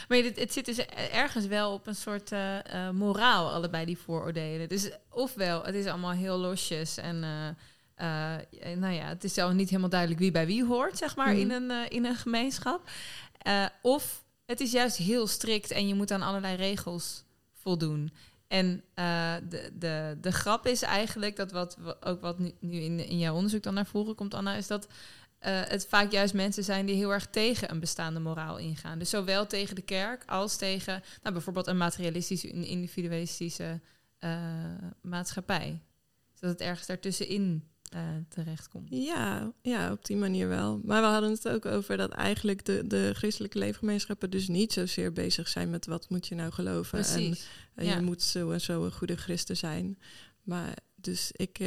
[0.08, 0.78] Maar het, het zit dus
[1.12, 4.68] ergens wel op een soort uh, moraal, allebei die vooroordelen.
[4.68, 9.68] Dus ofwel, het is allemaal heel losjes en uh, nou ja, het is al niet
[9.68, 11.70] helemaal duidelijk wie bij wie hoort, zeg maar, in, mhm.
[11.70, 12.90] een, in een gemeenschap.
[13.82, 18.12] of het is juist heel strikt en je moet aan allerlei regels voldoen.
[18.48, 18.82] En
[19.48, 23.34] de, de, de grap is eigenlijk dat wat ook wat nu, nu in, in jouw
[23.34, 24.86] onderzoek dan naar voren komt, Anna, is dat
[25.50, 28.98] het vaak juist mensen zijn die heel erg tegen een bestaande moraal ingaan.
[28.98, 33.80] Dus zowel tegen de kerk als tegen nou, bijvoorbeeld een materialistische, een individualistische
[34.20, 34.30] uh,
[35.02, 35.80] maatschappij.
[36.40, 38.88] Dat het ergens daartussenin uh, terechtkomt.
[38.90, 40.80] Ja, ja, op die manier wel.
[40.84, 45.12] Maar we hadden het ook over dat eigenlijk de, de christelijke leefgemeenschappen dus niet zozeer
[45.12, 46.98] bezig zijn met wat moet je nou geloven.
[47.00, 47.46] Precies.
[47.74, 49.98] En, je moet zo en zo een goede christen zijn.
[50.42, 51.58] Maar dus ik,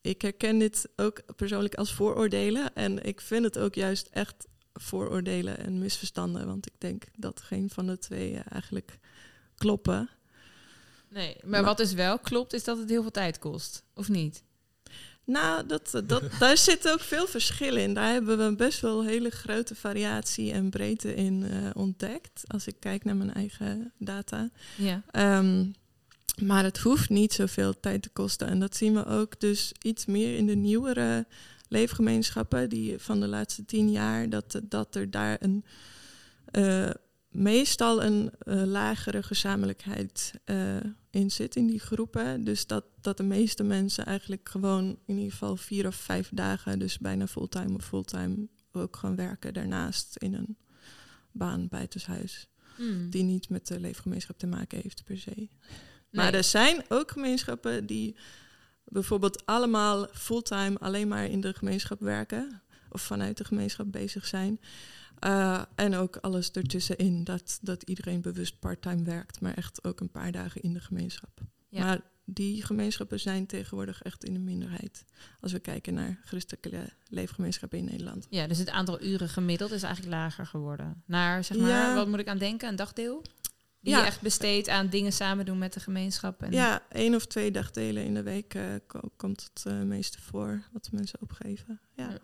[0.00, 2.74] ik herken dit ook persoonlijk als vooroordelen.
[2.74, 6.46] En ik vind het ook juist echt vooroordelen en misverstanden.
[6.46, 8.98] Want ik denk dat geen van de twee eh, eigenlijk
[9.56, 10.08] kloppen.
[11.08, 14.42] Nee, maar, wat dus wel klopt, is dat het heel veel tijd kost, of niet?
[15.24, 17.94] Nou, dat, dat, daar zit ook veel verschil in.
[17.94, 22.42] Daar hebben we best wel hele grote variatie en breedte in uh, ontdekt.
[22.46, 24.50] Als ik kijk naar mijn eigen data.
[24.76, 25.02] Ja.
[25.38, 25.74] Um,
[26.40, 28.48] maar het hoeft niet zoveel tijd te kosten.
[28.48, 31.26] En dat zien we ook dus iets meer in de nieuwere
[31.68, 35.64] leefgemeenschappen die van de laatste tien jaar, dat, dat er daar een
[36.52, 36.90] uh,
[37.28, 40.76] meestal een uh, lagere gezamenlijkheid uh,
[41.10, 42.44] in zit in die groepen.
[42.44, 46.78] Dus dat, dat de meeste mensen eigenlijk gewoon in ieder geval vier of vijf dagen,
[46.78, 50.56] dus bijna fulltime of fulltime, ook gaan werken daarnaast in een
[51.32, 52.48] baan buitenshuis.
[52.78, 53.10] Mm.
[53.10, 55.48] Die niet met de leefgemeenschap te maken heeft per se.
[56.10, 58.16] Maar er zijn ook gemeenschappen die
[58.84, 62.62] bijvoorbeeld allemaal fulltime alleen maar in de gemeenschap werken.
[62.88, 64.60] Of vanuit de gemeenschap bezig zijn.
[65.24, 70.10] Uh, en ook alles ertussenin, dat, dat iedereen bewust parttime werkt, maar echt ook een
[70.10, 71.40] paar dagen in de gemeenschap.
[71.68, 71.84] Ja.
[71.84, 75.04] Maar die gemeenschappen zijn tegenwoordig echt in de minderheid.
[75.40, 78.26] Als we kijken naar christelijke leefgemeenschappen in Nederland.
[78.30, 81.02] Ja, dus het aantal uren gemiddeld is eigenlijk lager geworden.
[81.06, 82.68] Naar, zeg maar, wat moet ik aan denken?
[82.68, 83.22] Een dagdeel?
[83.80, 84.00] Die ja.
[84.00, 86.42] je echt besteedt aan dingen samen doen met de gemeenschap.
[86.42, 88.62] En ja, één of twee dagdelen in de week uh,
[89.16, 91.80] komt het uh, meeste voor wat mensen opgeven.
[91.94, 92.10] Ja.
[92.10, 92.18] ja.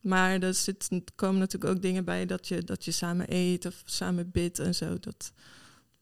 [0.00, 3.82] Maar er zit, komen natuurlijk ook dingen bij dat je, dat je samen eet of
[3.84, 4.98] samen bidt en zo.
[4.98, 5.32] Dat,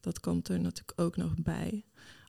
[0.01, 1.85] dat komt er natuurlijk ook nog bij.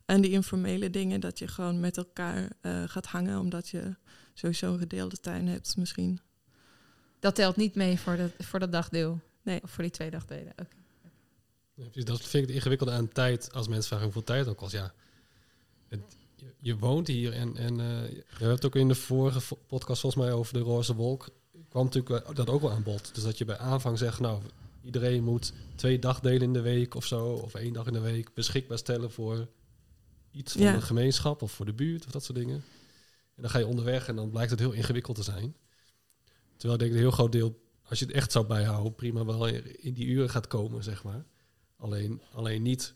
[0.06, 3.96] En die informele dingen, dat je gewoon met elkaar uh, gaat hangen, omdat je
[4.34, 6.20] sowieso een gedeelde tuin hebt misschien.
[7.20, 9.22] Dat telt niet mee voor, de, voor dat dagdeel?
[9.42, 9.64] Nee.
[9.64, 10.52] Of voor die twee dagdelen?
[10.52, 10.83] Oké.
[11.74, 14.72] Ja, dat vind ik het ingewikkelde aan tijd als mensen vragen hoeveel tijd ook kost.
[14.72, 14.94] Ja,
[15.88, 16.00] het,
[16.60, 20.24] je, woont hier en, en uh, we hebben het ook in de vorige podcast volgens
[20.24, 21.30] mij over de roze wolk.
[21.70, 23.16] kwam natuurlijk dat ook wel aan bod.
[23.16, 24.42] Dus dat je bij aanvang zegt, nou,
[24.82, 28.34] iedereen moet twee dagdelen in de week of zo, of één dag in de week
[28.34, 29.48] beschikbaar stellen voor
[30.32, 32.64] iets van de gemeenschap of voor de buurt of dat soort dingen.
[33.36, 35.56] En dan ga je onderweg en dan blijkt het heel ingewikkeld te zijn.
[36.58, 39.48] Terwijl ik denk een heel groot deel, als je het echt zou bijhouden, prima wel
[39.48, 41.26] in die uren gaat komen, zeg maar.
[41.84, 42.96] Alleen, alleen niet,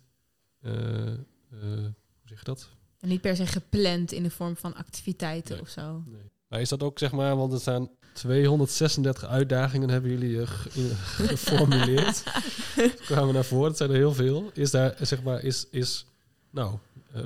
[0.61, 1.15] uh, uh,
[1.51, 1.93] hoe
[2.25, 2.69] zeg je dat?
[2.99, 6.03] En niet per se gepland in de vorm van activiteiten of zo.
[6.05, 6.31] Nee.
[6.47, 10.47] Maar is dat ook, zeg maar, want er staan 236 uitdagingen, hebben jullie uh,
[11.27, 12.23] geformuleerd.
[13.05, 14.49] kwamen naar voren, dat zijn er heel veel.
[14.53, 16.05] Is daar, zeg maar, is, is
[16.51, 16.77] nou,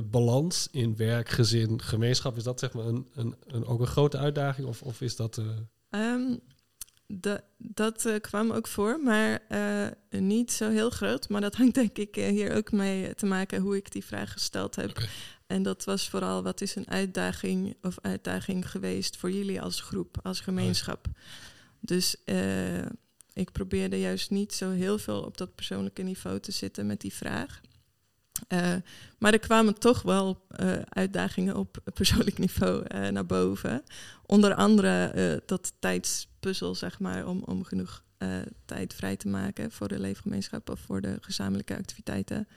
[0.03, 4.17] balans in werk, gezin, gemeenschap, is dat zeg maar een, een, een ook een grote
[4.17, 4.67] uitdaging?
[4.67, 5.41] Of, of is dat...
[5.89, 6.39] Um,
[7.19, 9.87] de, dat uh, kwam ook voor, maar uh,
[10.21, 11.29] niet zo heel groot.
[11.29, 14.31] Maar dat hangt denk ik uh, hier ook mee te maken hoe ik die vraag
[14.31, 14.89] gesteld heb.
[14.89, 15.07] Okay.
[15.47, 20.17] En dat was vooral wat is een uitdaging of uitdaging geweest voor jullie als groep,
[20.23, 21.07] als gemeenschap.
[21.79, 22.15] Dus
[23.33, 27.13] ik probeerde juist niet zo heel veel op dat persoonlijke niveau te zitten met die
[27.13, 27.61] vraag.
[28.49, 28.75] Uh,
[29.17, 33.83] maar er kwamen toch wel uh, uitdagingen op persoonlijk niveau uh, naar boven.
[34.25, 38.03] Onder andere dat tijdspuzzel, zeg maar, om, om genoeg
[38.65, 42.47] tijd vrij te maken voor de leefgemeenschap of voor de gezamenlijke activiteiten.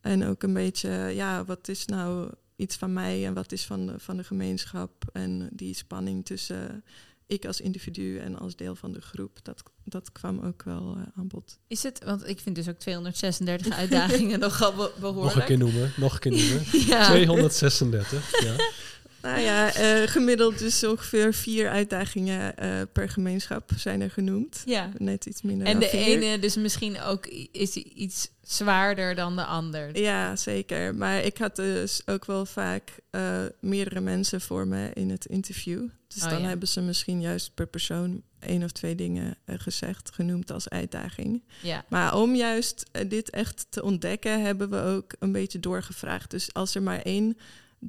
[0.00, 3.86] En ook een beetje, ja, wat is nou iets van mij en wat is van
[3.86, 5.04] de, van de gemeenschap?
[5.12, 6.84] En die spanning tussen
[7.26, 11.02] ik als individu en als deel van de groep, dat, dat kwam ook wel uh,
[11.14, 11.58] aan bod.
[11.66, 15.34] Is het, want ik vind dus ook 236 uitdagingen nogal be behoorlijk.
[15.34, 16.64] Nog een keer noemen, nog een keer noemen.
[16.96, 17.06] ja.
[17.06, 18.56] 236, ja.
[19.26, 24.62] Nou ja, eh, gemiddeld dus ongeveer vier uitdagingen eh, per gemeenschap zijn er genoemd.
[24.64, 24.90] Ja.
[24.98, 26.22] Net iets minder En dan de vier.
[26.22, 29.98] ene dus misschien ook is iets zwaarder dan de ander.
[29.98, 30.94] Ja, zeker.
[30.94, 35.88] Maar ik had dus ook wel vaak eh, meerdere mensen voor me in het interview.
[36.08, 36.48] Dus Oh, dan ja.
[36.48, 41.42] hebben ze misschien juist per persoon één of twee dingen gezegd, genoemd als uitdaging.
[41.62, 41.84] Ja.
[41.88, 46.30] Maar om juist dit echt te ontdekken, hebben we ook een beetje doorgevraagd.
[46.30, 47.36] Dus als er maar één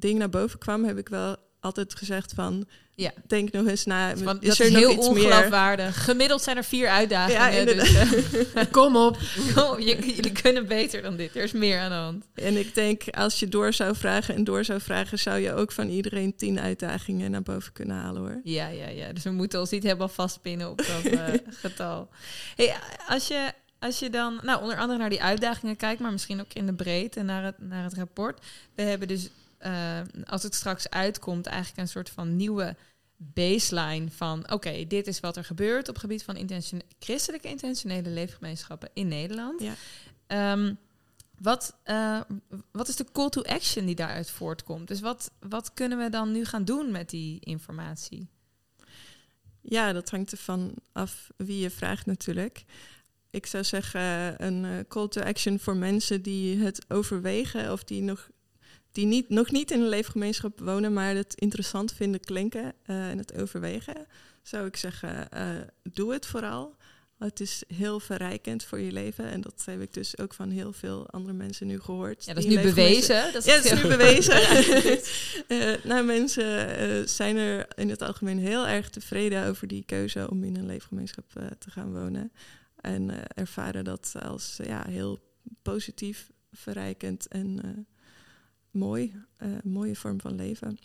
[0.00, 2.66] ding naar boven kwam, heb ik wel altijd gezegd van...
[2.94, 3.12] Ja.
[3.26, 5.24] Denk nog eens na, Dus van, is dat er is nog heel iets meer?
[5.26, 6.04] ongeloofwaardig.
[6.04, 7.52] Gemiddeld zijn er vier uitdagingen.
[7.52, 9.18] Ja, dus, Kom op.
[9.54, 11.36] kom, je- jullie kunnen beter dan dit.
[11.36, 12.24] Er is meer aan de hand.
[12.34, 15.18] En ik denk, als je door zou vragen en door zou vragen...
[15.18, 18.40] zou je ook van iedereen tien uitdagingen naar boven kunnen halen, hoor.
[18.44, 19.12] Ja, ja, ja.
[19.12, 21.24] Dus we moeten ons niet helemaal vastpinnen op dat eh,
[21.62, 22.08] getal.
[22.56, 22.74] Hey,
[23.08, 26.52] als, je, als je dan, nou, onder andere naar die uitdagingen kijkt, maar misschien ook
[26.52, 28.40] in de breedte naar het, naar het rapport.
[28.74, 29.28] We hebben dus,
[29.58, 32.76] eh, als het straks uitkomt, eigenlijk een soort van nieuwe
[33.16, 38.08] baseline van, oké, dit is wat er gebeurt op het gebied van intentione- christelijke intentionele
[38.10, 39.62] leefgemeenschappen in Nederland.
[39.62, 39.74] Ja.
[40.26, 40.74] Ehm,
[41.38, 42.20] wat, eh,
[42.72, 44.88] wat is de call to action die daaruit voortkomt?
[44.88, 48.28] Dus wat, wat kunnen we dan nu gaan doen met die informatie?
[49.60, 52.64] Ja, dat hangt ervan af wie je vraagt natuurlijk.
[53.30, 58.02] Ik zou zeggen een eh, call to action voor mensen die het overwegen of die
[58.02, 58.28] nog,
[58.98, 63.18] die niet, nog niet in een leefgemeenschap wonen, maar het interessant vinden klinken eh, en
[63.18, 64.06] het overwegen.
[64.42, 65.48] Zou ik zeggen, eh,
[65.82, 66.76] doe het vooral.
[67.18, 69.30] Het is heel verrijkend voor je leven.
[69.30, 72.24] En dat heb ik dus ook van heel veel andere mensen nu gehoord.
[72.24, 73.32] Ja, dat is nu bewezen.
[73.32, 74.40] Dat ja, dat is nu bewezen.
[75.58, 80.44] Eh, nou, mensen zijn er in het algemeen heel erg tevreden over die keuze om
[80.44, 82.32] in een leefgemeenschap te gaan wonen.
[82.80, 85.18] En ervaren dat als ja, heel
[85.62, 87.86] positief, verrijkend en
[88.70, 89.14] mooi.
[89.36, 90.78] eh, mooie vorm van leven.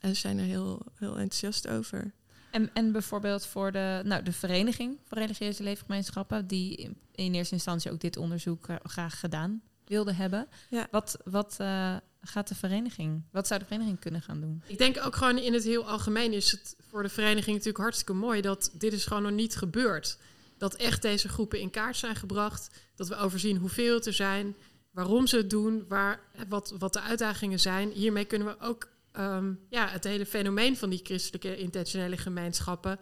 [0.00, 2.12] En zijn er heel, heel enthousiast over.
[2.50, 7.90] En, en bijvoorbeeld voor de, nou, de vereniging voor religieuze leefgemeenschappen, die in, eerste instantie
[7.90, 10.48] ook dit onderzoek eh, graag gedaan wilde hebben.
[10.70, 10.88] Ja.
[10.90, 14.62] Wat, wat eh, gaat de vereniging, wat zou de vereniging kunnen gaan doen?
[14.66, 18.12] Ik denk ook gewoon in het heel algemeen is het voor de vereniging natuurlijk hartstikke
[18.12, 20.18] mooi dat dit is gewoon nog niet gebeurd.
[20.58, 22.70] Dat echt deze groepen in kaart zijn gebracht.
[22.94, 24.56] Dat we overzien hoeveel het er zijn,
[24.92, 27.90] waarom ze het doen, waar, wat, wat de uitdagingen zijn.
[27.90, 32.98] Hiermee kunnen we ook ehm, ja, het hele fenomeen van die christelijke intentionele gemeenschappen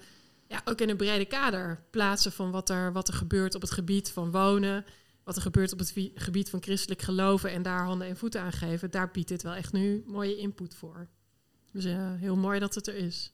[0.50, 3.70] ja, ook in een brede kader plaatsen van wat er, wat er gebeurt op het
[3.70, 4.84] gebied van wonen.
[5.24, 8.52] Wat er gebeurt op het gebied van christelijk geloven en daar handen en voeten aan
[8.52, 8.90] geven.
[8.90, 11.08] Daar biedt dit wel echt nu mooie input voor.
[11.72, 13.32] Dus ja, heel mooi dat het er is.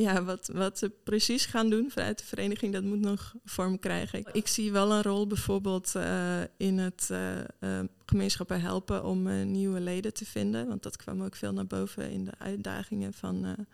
[0.00, 4.24] Ja, wat, wat ze precies gaan doen vanuit de vereniging, dat moet nog vorm krijgen.
[4.32, 9.80] Ik, zie wel een rol bijvoorbeeld eh, in het eh, eh, gemeenschappen helpen om nieuwe
[9.80, 10.68] leden te vinden.
[10.68, 13.66] Want dat kwam ook veel naar boven in de uitdagingen van...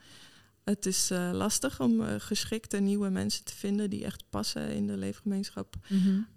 [0.65, 4.87] het is eh, lastig om eh, geschikte nieuwe mensen te vinden die echt passen in
[4.87, 5.77] de leefgemeenschap.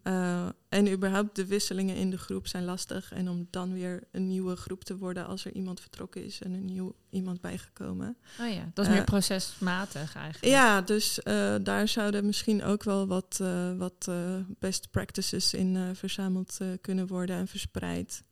[0.04, 3.12] Eh, en überhaupt de wisselingen in de groep zijn lastig.
[3.12, 6.54] En om dan weer een nieuwe groep te worden als er iemand vertrokken is en
[6.54, 8.18] een nieuw iemand bijgekomen.
[8.42, 10.54] Oh ja, dat is meer procesmatig eigenlijk.
[10.54, 11.20] Ja, dus
[11.62, 13.42] daar zouden misschien ook wel wat,
[13.78, 14.12] wat
[14.60, 18.24] best practices in verzameld kunnen worden en verspreid.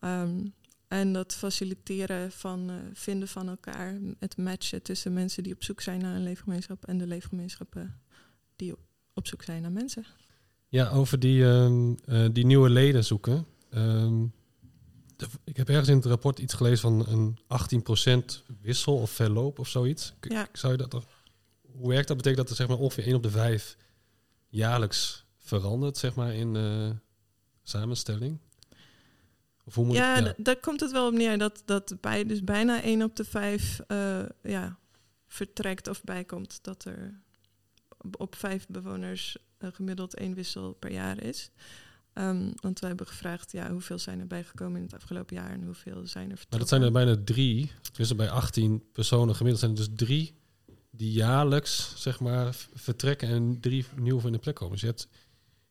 [0.00, 0.46] Ehm,
[0.90, 5.80] en dat faciliteren van eh, vinden van elkaar, het matchen tussen mensen die op zoek
[5.80, 8.00] zijn naar een leefgemeenschap en de leefgemeenschappen
[8.56, 8.74] die
[9.14, 10.04] op zoek zijn naar mensen.
[10.68, 13.46] Ja, over die, ehm, eh, die nieuwe leden zoeken.
[13.70, 14.24] Ehm,
[15.16, 19.58] de- ik heb ergens in het rapport iets gelezen van een 18% wissel of verloop
[19.58, 20.12] of zoiets.
[20.20, 20.48] K- Ja.
[20.52, 21.04] Zou je dat
[21.72, 22.16] hoe werkt dat?
[22.16, 23.76] Betekent dat er zeg maar ongeveer 1 op de 5
[24.48, 26.90] jaarlijks verandert zeg maar, in eh,
[27.62, 28.38] samenstelling?
[29.70, 30.34] Of hoe moet ja, ja.
[30.36, 33.80] daar komt het wel op neer dat, dat bij, dus bijna één op de vijf
[33.86, 34.78] eh, ja,
[35.26, 36.58] vertrekt of bijkomt.
[36.62, 37.20] Dat er
[38.16, 41.50] op, vijf bewoners eh, gemiddeld één wissel per jaar is.
[42.12, 45.64] Ehm, want wij hebben gevraagd, ja, hoeveel zijn er bijgekomen in het afgelopen jaar en
[45.64, 46.48] hoeveel zijn er vertrokken.
[46.50, 47.72] Maar dat zijn er bijna drie.
[47.92, 50.34] Dus bij 18 personen gemiddeld zijn er dus drie
[50.90, 54.72] die jaarlijks zeg maar vertrekken en drie nieuwe in de plek komen.
[54.72, 55.08] Dus je hebt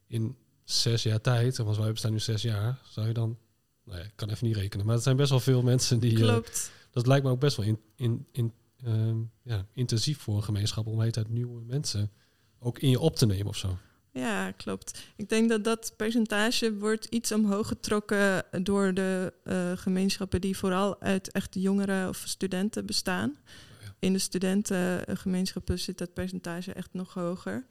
[0.08, 3.38] in zes jaar tijd, want wij bestaan nu zes jaar, zou je dan,
[3.90, 6.18] nou ja, ik kan even niet rekenen, maar het zijn best wel veel mensen die.
[6.18, 6.72] eh, Klopt.
[6.92, 10.88] dat lijkt me ook best wel in, in, in, ehm, ja, intensief voor een gemeenschap
[10.88, 12.12] om heet uit nieuwe mensen
[12.60, 13.78] ook in je op te nemen of zo.
[14.14, 15.00] Ja, klopt.
[15.16, 21.02] Ik denk dat dat percentage wordt iets omhoog getrokken door de eh, gemeenschappen die vooral
[21.02, 23.36] uit echt jongeren of studenten bestaan.
[23.84, 23.94] ja.
[24.00, 27.66] In de studentengemeenschappen zit dat percentage echt nog hoger.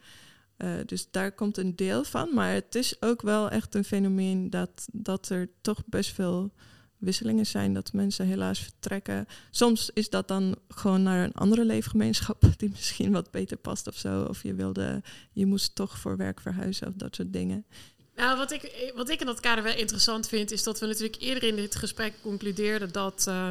[0.58, 2.34] Eh, dus daar komt een deel van.
[2.34, 6.52] Maar het is ook wel echt een fenomeen dat, dat er toch best veel
[6.96, 9.26] wisselingen zijn dat mensen helaas vertrekken.
[9.50, 13.96] Soms is dat dan gewoon naar een andere leefgemeenschap die misschien wat beter past of
[13.96, 14.22] zo.
[14.22, 15.02] Of je wilde,
[15.32, 17.66] je moest toch voor werk verhuizen of dat soort dingen.
[18.14, 21.22] Nou, wat ik, wat ik in dat kader wel interessant vind, is dat we natuurlijk
[21.22, 23.48] eerder in dit gesprek concludeerden dat uh,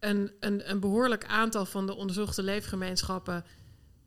[0.00, 3.44] een, een, een behoorlijk aantal van de onderzochte leefgemeenschappen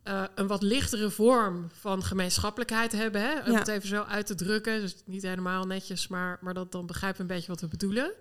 [0.04, 3.20] uh, een wat lichtere vorm van gemeenschappelijkheid hebben.
[3.20, 3.38] Hè?
[3.46, 3.58] Om Ja.
[3.58, 4.80] het even zo uit te drukken.
[4.80, 8.12] Dus niet helemaal netjes, maar, maar dat, dan begrijpen we een beetje wat we bedoelen.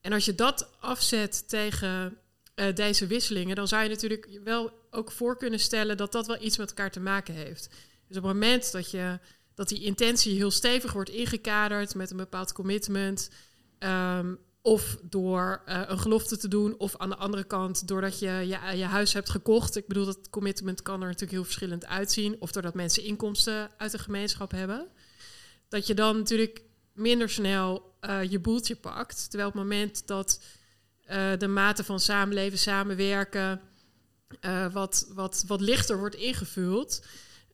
[0.00, 2.16] En als je dat afzet tegen
[2.54, 6.42] eh, deze wisselingen, dan zou je natuurlijk wel ook voor kunnen stellen dat dat wel
[6.42, 7.68] iets met elkaar te maken heeft.
[8.08, 9.18] Dus op het moment dat, je,
[9.54, 13.30] dat die intentie heel stevig wordt ingekaderd met een bepaald commitment.
[13.78, 18.26] ehm, of door eh, een gelofte te doen, of aan de andere kant doordat je,
[18.30, 19.76] je je huis hebt gekocht.
[19.76, 22.36] Ik bedoel, dat commitment kan er natuurlijk heel verschillend uitzien.
[22.38, 24.88] Of doordat mensen inkomsten uit de gemeenschap hebben.
[25.68, 29.30] Dat je dan natuurlijk minder snel eh, je boeltje pakt.
[29.30, 30.42] Terwijl op het moment dat
[31.04, 33.60] eh, de mate van samenleven, samenwerken
[34.72, 37.04] wat, wat, wat lichter wordt ingevuld,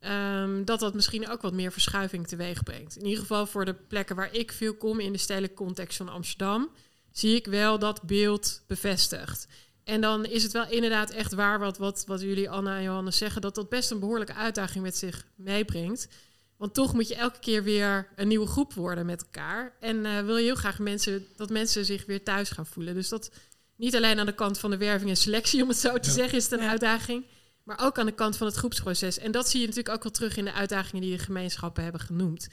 [0.00, 2.96] ehm, dat dat misschien ook wat meer verschuiving teweeg brengt.
[2.96, 6.08] In ieder geval voor de plekken waar ik veel kom in de stedelijke context van
[6.08, 6.70] Amsterdam,
[7.18, 9.46] zie ik wel dat beeld bevestigd.
[9.84, 13.16] En dan is het wel inderdaad echt waar wat, wat, wat jullie Anna en Johannes
[13.16, 16.08] zeggen, dat dat best een behoorlijke uitdaging met zich meebrengt.
[16.56, 19.76] Want toch moet je elke keer weer een nieuwe groep worden met elkaar.
[19.80, 22.94] En eh, wil je heel graag mensen, dat mensen zich weer thuis gaan voelen.
[22.94, 23.30] Dus dat
[23.76, 26.14] niet alleen aan de kant van de werving en selectie, om het zo te Ja.
[26.14, 26.70] zeggen, is het een Ja.
[26.70, 27.24] uitdaging.
[27.62, 29.18] Maar ook aan de kant van het groepsproces.
[29.18, 32.00] En dat zie je natuurlijk ook wel terug in de uitdagingen die de gemeenschappen hebben
[32.00, 32.48] genoemd.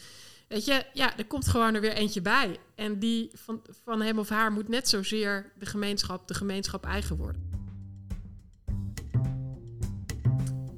[0.48, 2.58] Weet je, ja, er komt gewoon er weer eentje bij.
[2.76, 7.16] En die van, van hem of haar moet net zozeer de gemeenschap, de gemeenschap eigen
[7.16, 7.52] worden.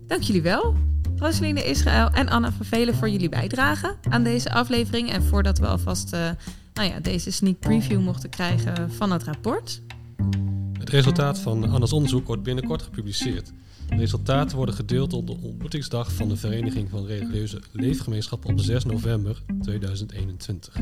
[0.08, 0.76] Dank jullie wel.
[1.16, 5.12] Rosaline Israël en Anna van Velen voor jullie bijdrage aan deze aflevering.
[5.12, 6.30] En voordat we alvast eh,
[6.74, 9.82] nou ja, deze sneak preview mochten krijgen van het rapport.
[10.80, 13.52] Het resultaat van Anna's onderzoek wordt binnenkort gepubliceerd.
[13.90, 18.86] De resultaten worden gedeeld op de ontmoetingsdag van de Vereniging van Religieuze Leefgemeenschappen op 6
[18.86, 20.74] november 2021.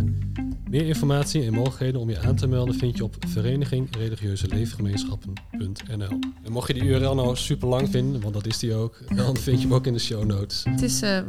[0.69, 6.19] Meer informatie en mogelijkheden om je aan te melden vind je op verenigingreligieuzeleefgemeenschappen.nl.
[6.43, 9.37] En mocht je die URL nou super lang vinden, want dat is die ook, dan
[9.37, 10.63] vind je hem ook in de show notes.
[10.69, 11.19] Het is, eh,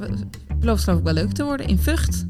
[0.58, 2.26] belooft geloof ik wel leuk te worden in Vught.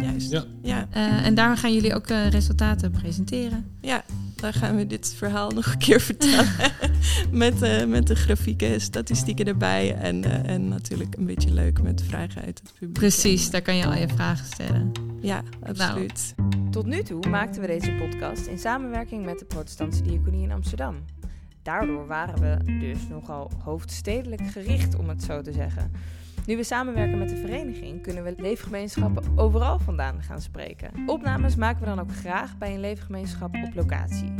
[0.00, 0.30] Juist.
[0.30, 0.44] Ja.
[0.62, 3.64] Ja, Eh, en daar gaan jullie ook eh, resultaten presenteren.
[3.80, 4.04] ja,
[4.40, 6.48] daar gaan we dit verhaal nog een keer vertellen.
[7.30, 9.94] met, eh, met de grafieken, statistieken erbij.
[9.94, 12.92] En, eh, en natuurlijk een beetje leuk met vragen uit het publiek.
[12.92, 14.92] Precies, daar kan je al je vragen stellen.
[15.20, 16.34] Ja, absoluut.
[16.70, 20.96] Tot nu toe maakten we deze podcast in samenwerking met de Protestantse Diaconie in Amsterdam.
[21.62, 25.92] Daardoor waren we dus nogal hoofdstedelijk gericht, om het zo te zeggen.
[26.50, 30.90] Nu we samenwerken met de vereniging, kunnen we leefgemeenschappen overal vandaan gaan spreken.
[31.06, 34.32] Opnames maken we dan ook graag bij een leefgemeenschap op locatie.